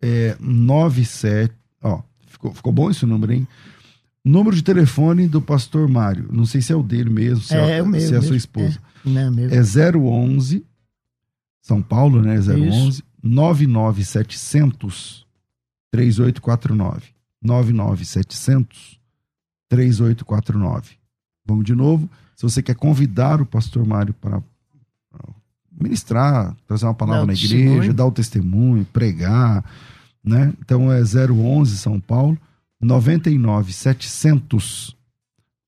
[0.06, 1.54] É 97.
[1.82, 3.48] Ó, ficou, ficou bom esse número, hein?
[4.24, 6.28] Número de telefone do pastor Mário.
[6.32, 8.18] Não sei se é o dele mesmo, se é, é, é o meu, se é
[8.18, 8.78] a sua esposa.
[9.06, 9.56] É, não, mesmo.
[9.56, 9.62] é
[9.98, 10.66] 011
[11.62, 12.36] São Paulo, né?
[12.38, 13.04] 011 Isso.
[13.22, 15.26] 99700
[15.92, 17.14] 3849.
[17.42, 19.00] 99700
[19.70, 20.92] 3849.
[21.46, 22.10] Vamos de novo.
[22.36, 24.42] Se você quer convidar o pastor Mário para
[25.80, 27.94] ministrar, trazer uma palavra na igreja, testemunho.
[27.94, 29.64] dar o testemunho, pregar,
[30.24, 30.54] né?
[30.62, 32.38] Então é 011 São Paulo
[32.80, 34.96] 99 700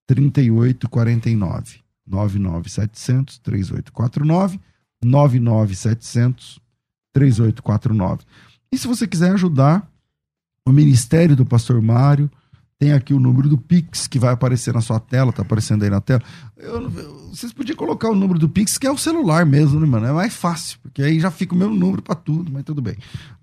[0.07, 4.59] 3849 99 700 3849
[5.03, 6.59] 99 700
[7.13, 8.23] 3849
[8.71, 9.89] e se você quiser ajudar
[10.65, 12.29] o ministério do pastor Mário
[12.77, 15.89] tem aqui o número do Pix que vai aparecer na sua tela, tá aparecendo aí
[15.89, 16.21] na tela.
[16.57, 16.89] Eu,
[17.29, 20.05] vocês podiam colocar o número do Pix, que é o celular mesmo, né, mano?
[20.05, 22.95] É mais fácil, porque aí já fica o mesmo número para tudo, mas tudo bem.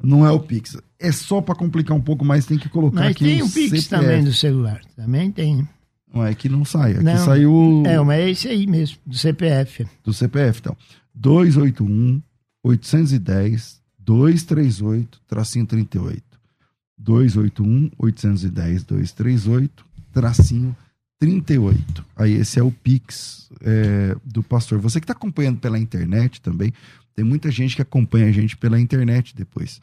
[0.03, 0.77] Não é o Pix.
[0.99, 3.51] É só para complicar um pouco mais, tem que colocar mas aqui tem o, o
[3.51, 3.89] Pix CPF.
[3.89, 4.83] também do celular.
[4.95, 5.67] Também tem.
[6.13, 6.93] Não é que não sai.
[6.93, 7.83] Aqui não, saiu.
[7.87, 9.87] É, mas é esse aí mesmo, do CPF.
[10.05, 10.77] Do CPF, então.
[11.15, 12.21] 281
[12.63, 16.32] 810 238 tracinho 38.
[17.03, 20.77] 281 810 238 tracinho
[21.19, 22.05] 38.
[22.17, 24.79] Aí esse é o Pix é, do pastor.
[24.81, 26.73] Você que está acompanhando pela internet também,
[27.15, 29.81] tem muita gente que acompanha a gente pela internet depois.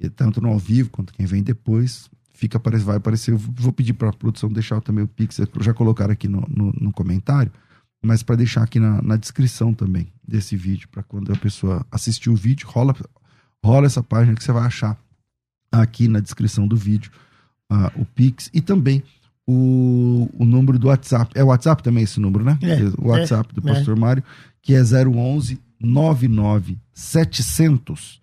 [0.00, 3.32] E tanto no ao vivo quanto quem vem depois, fica vai aparecer.
[3.32, 6.72] Eu vou pedir para a produção deixar também o Pix, já colocar aqui no, no,
[6.72, 7.52] no comentário,
[8.02, 12.30] mas para deixar aqui na, na, descrição também desse vídeo, para quando a pessoa assistir
[12.30, 12.94] o vídeo, rola,
[13.62, 14.96] rola essa página que você vai achar
[15.70, 17.10] aqui na descrição do vídeo
[17.70, 19.02] uh, o Pix e também
[19.46, 21.32] o, o número do WhatsApp.
[21.34, 22.58] É o WhatsApp também esse número, né?
[22.62, 24.00] É, o WhatsApp é, do Pastor é.
[24.00, 24.24] Mário,
[24.60, 28.20] que é 011 99 700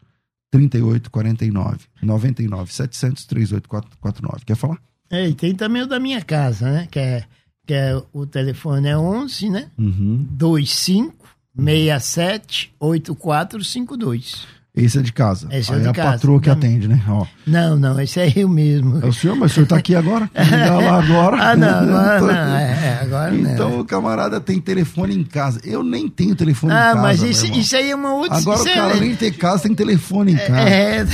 [0.51, 1.79] 3849.
[2.01, 4.45] 99 700 3849.
[4.45, 4.77] Quer falar?
[5.09, 6.87] É, e tem também o da minha casa, né?
[6.91, 7.23] Que é,
[7.65, 9.71] que é o telefone é 11, né?
[9.77, 10.27] Uhum.
[10.31, 11.25] 25
[11.57, 14.47] 67 8452.
[14.75, 15.47] Esse é de casa.
[15.51, 16.11] Esse é Aí é de a casa.
[16.11, 17.01] patroa que não, atende, né?
[17.07, 17.25] Ó.
[17.47, 18.99] Não, não, esse é eu mesmo.
[19.01, 20.29] É o senhor, mas o senhor está aqui agora?
[20.35, 21.37] lá agora.
[21.51, 22.57] ah, não, agora não.
[22.57, 23.79] É, é agora então não.
[23.79, 25.61] o camarada tem telefone em casa.
[25.63, 26.99] Eu nem tenho telefone ah, em casa.
[26.99, 29.73] Ah, mas isso, isso aí é uma outra Agora o cara nem tem casa, tem
[29.73, 30.69] telefone em casa.
[30.69, 31.05] É,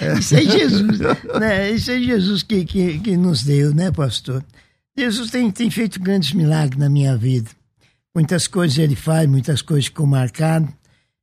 [0.00, 0.98] é, isso é Jesus.
[1.40, 1.70] né?
[1.70, 4.44] Isso é Jesus que, que, que nos deu, né, pastor?
[4.94, 7.48] Jesus tem, tem feito grandes milagres na minha vida.
[8.14, 10.68] Muitas coisas ele faz, muitas coisas ficam marcadas.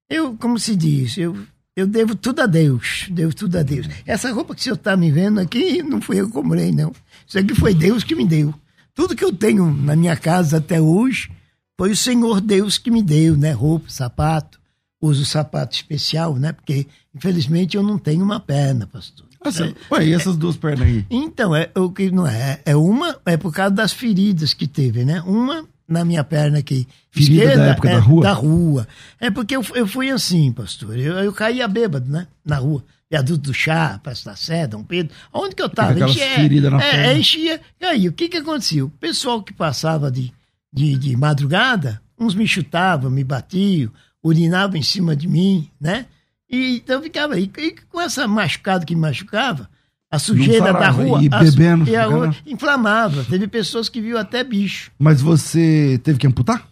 [0.09, 1.38] Eu, como se diz, eu
[1.80, 3.88] eu devo tudo a Deus, devo tudo a Deus.
[4.05, 6.93] Essa roupa que o senhor está me vendo aqui, não fui eu que comprei, não.
[7.27, 8.53] Isso aqui foi Deus que me deu.
[8.93, 11.32] Tudo que eu tenho na minha casa até hoje,
[11.80, 13.53] foi o Senhor Deus que me deu, né?
[13.53, 14.59] Roupa, sapato.
[15.01, 16.51] Uso sapato especial, né?
[16.51, 19.25] Porque, infelizmente, eu não tenho uma perna, pastor.
[19.43, 21.05] Nossa, é, ué, e essas é, duas pernas aí?
[21.09, 22.59] Então, é o que não é.
[22.65, 25.21] É uma, é por causa das feridas que teve, né?
[25.21, 26.87] Uma na minha perna aqui.
[27.11, 28.23] Ferida esquerda, da época é, da rua?
[28.23, 28.87] Da rua.
[29.19, 30.97] É porque eu, eu fui assim, pastor.
[30.97, 32.27] Eu, eu caía bêbado, né?
[32.45, 32.83] Na rua.
[33.09, 35.13] Viaduto do Chá, Praça da Sé, Dom Pedro.
[35.33, 35.99] Onde que eu tava?
[35.99, 37.07] Enchia, ferida na é, perna.
[37.07, 37.61] É, enchia.
[37.81, 38.85] E aí, o que que aconteceu?
[38.85, 40.31] O pessoal que passava de,
[40.71, 43.91] de, de madrugada, uns me chutavam, me batiam,
[44.23, 46.05] urinavam em cima de mim, né?
[46.47, 47.51] E, então eu ficava aí.
[47.57, 49.67] E com essa machucada que me machucava,
[50.12, 51.24] a sujeira da rua.
[51.24, 51.86] E bebendo.
[51.86, 53.24] A, e a rua inflamava.
[53.26, 54.91] Teve pessoas que viu até bicho.
[54.97, 56.68] Mas você teve que amputar?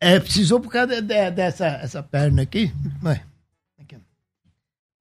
[0.00, 2.72] É, precisou por causa de, de, dessa essa perna aqui.
[3.78, 3.96] aqui.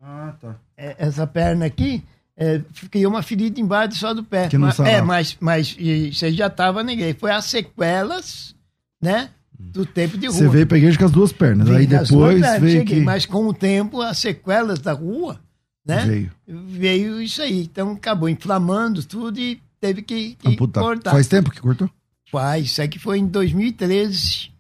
[0.02, 0.56] Ah, tá.
[0.78, 2.04] É, essa perna aqui,
[2.38, 2.62] é,
[2.92, 4.50] criou uma ferida embaixo só do pé.
[4.50, 5.78] Que não mas, é, mas, mas
[6.14, 7.14] você já tava ninguém.
[7.14, 8.56] Foi as sequelas,
[9.02, 9.30] né?
[9.58, 10.38] Do tempo de rua.
[10.38, 11.68] Você veio pra igreja com as duas pernas.
[11.68, 13.04] Veio aí depois pernas, veio cheguei, que...
[13.04, 15.40] Mas com o tempo, as sequelas da rua
[15.86, 16.06] né?
[16.06, 16.32] Veio.
[16.48, 17.62] Veio isso aí.
[17.64, 21.12] Então acabou inflamando tudo e teve que, que cortar.
[21.12, 21.90] Faz tempo que cortou?
[22.32, 22.68] Faz.
[22.68, 24.52] Isso aqui foi em 2013.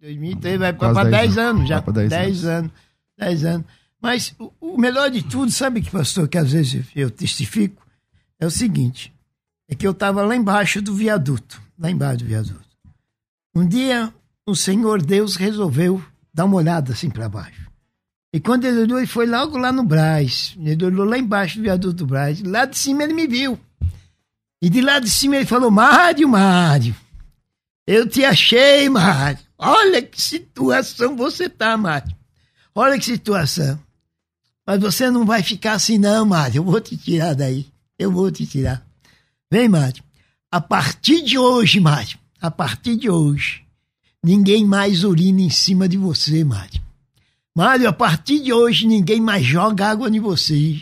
[0.00, 1.80] 2013, vai para 10 anos, já.
[1.80, 2.70] Vai 10, 10 anos.
[3.18, 3.66] 10 anos.
[4.00, 7.82] Mas o, o, melhor de tudo, sabe que, pastor, que às vezes eu testifico,
[8.38, 9.14] é o seguinte:
[9.66, 12.64] é que eu estava lá embaixo do viaduto, lá embaixo do viaduto.
[13.54, 14.12] Um dia,
[14.44, 16.04] o Senhor Deus resolveu
[16.34, 17.63] dar uma olhada assim para baixo.
[18.34, 20.56] E quando ele olhou, ele foi logo lá no Braz.
[20.58, 22.42] Ele olhou lá embaixo do viaduto do Braz.
[22.42, 23.56] Lá de cima ele me viu.
[24.60, 26.96] E de lá de cima ele falou: Mário, Mário,
[27.86, 29.38] eu te achei, Mário.
[29.56, 32.12] Olha que situação você tá, Mário.
[32.74, 33.78] Olha que situação.
[34.66, 36.58] Mas você não vai ficar assim, não, Mário.
[36.58, 37.68] Eu vou te tirar daí.
[37.96, 38.84] Eu vou te tirar.
[39.48, 40.02] Vem, Mário.
[40.50, 43.62] A partir de hoje, Mário, a partir de hoje,
[44.20, 46.83] ninguém mais urina em cima de você, Mário.
[47.56, 50.80] Mário, a partir de hoje, ninguém mais joga água em você.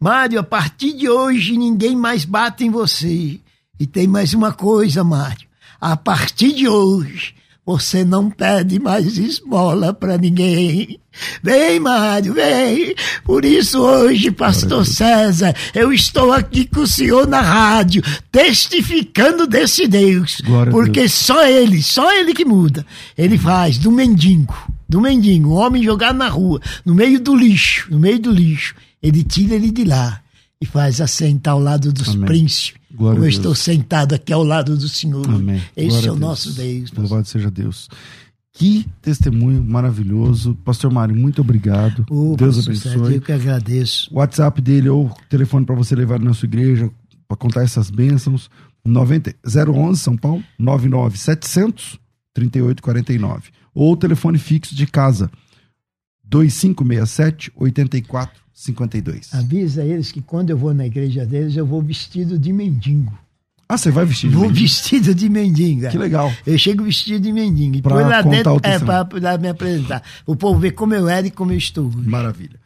[0.00, 3.38] Mário, a partir de hoje, ninguém mais bate em você.
[3.78, 5.46] E tem mais uma coisa, Mário.
[5.78, 7.34] A partir de hoje,
[7.66, 10.98] você não pede mais esmola para ninguém.
[11.42, 12.94] Vem, Mário, vem.
[13.22, 18.02] Por isso hoje, pastor César, eu estou aqui com o senhor na rádio,
[18.32, 20.40] testificando desse Deus.
[20.40, 22.86] Glória porque só ele, só ele que muda.
[23.14, 24.54] Ele faz do mendigo,
[24.88, 28.74] do mendigo, um homem jogado na rua, no meio do lixo, no meio do lixo.
[29.02, 30.20] Ele tira ele de lá
[30.60, 32.26] e faz assentar ao lado dos Amém.
[32.26, 35.28] príncipes Glória como eu estou sentado aqui ao lado do Senhor.
[35.28, 35.60] Amém.
[35.76, 36.92] Esse Glória é o nosso Deus.
[36.92, 37.88] Louvado seja Deus.
[38.52, 40.54] Que testemunho maravilhoso.
[40.64, 42.06] Pastor Mário, muito obrigado.
[42.08, 43.14] Oh, Deus abençoe.
[43.14, 44.08] Eu que agradeço.
[44.12, 46.88] O WhatsApp dele ou o telefone para você levar na sua igreja
[47.26, 48.48] para contar essas bênçãos.
[48.84, 51.98] 90, 011 São Paulo, 99700
[52.34, 53.50] 3849.
[53.74, 55.30] Ou o telefone fixo de casa,
[56.24, 59.34] 2567 84 52.
[59.34, 63.16] Avisa eles que quando eu vou na igreja deles, eu vou vestido de mendigo.
[63.68, 64.62] Ah, você vai vestido de Vou mendigo?
[64.66, 65.88] vestido de mendigo.
[65.88, 66.32] Que legal.
[66.46, 67.76] Eu chego vestido de mendigo.
[67.76, 70.02] E pra lá dentro, é, para me apresentar.
[70.26, 71.90] O povo ver como eu era e como eu estou.
[71.90, 72.60] Maravilha.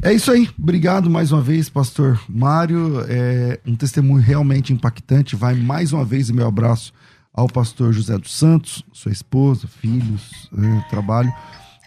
[0.00, 0.48] É isso aí.
[0.58, 3.04] Obrigado mais uma vez, pastor Mário.
[3.08, 5.36] É um testemunho realmente impactante.
[5.36, 6.92] Vai mais uma vez o meu abraço
[7.34, 11.32] ao pastor José dos Santos, sua esposa, filhos, né, trabalho.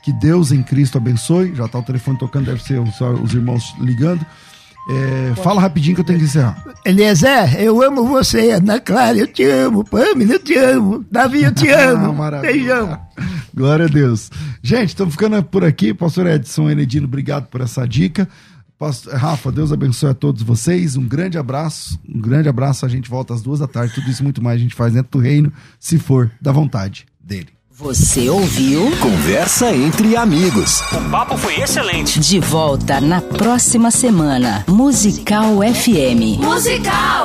[0.03, 1.55] Que Deus em Cristo abençoe.
[1.55, 4.25] Já está o telefone tocando, deve ser os, os irmãos ligando.
[4.87, 6.63] É, fala rapidinho que eu tenho que encerrar.
[6.85, 8.51] Eliezer, eu amo você.
[8.51, 9.83] Ana Clara, eu te amo.
[9.83, 11.03] Pamela, eu te amo.
[11.09, 12.15] Davi, eu te amo.
[12.41, 12.99] Beijão.
[13.51, 14.29] Glória a Deus.
[14.61, 15.91] Gente, estamos ficando por aqui.
[15.91, 18.29] Pastor Edson Enedino, obrigado por essa dica.
[18.77, 20.97] Pastor, Rafa, Deus abençoe a todos vocês.
[20.97, 21.99] Um grande abraço.
[22.07, 22.85] Um grande abraço.
[22.85, 23.93] A gente volta às duas da tarde.
[23.93, 27.55] Tudo isso muito mais a gente faz dentro do reino, se for da vontade dele.
[27.77, 28.89] Você ouviu?
[29.01, 30.79] Conversa entre amigos.
[30.93, 32.21] O papo foi excelente.
[32.21, 34.63] De volta na próxima semana.
[34.67, 36.39] Musical FM.
[36.39, 37.15] Musical!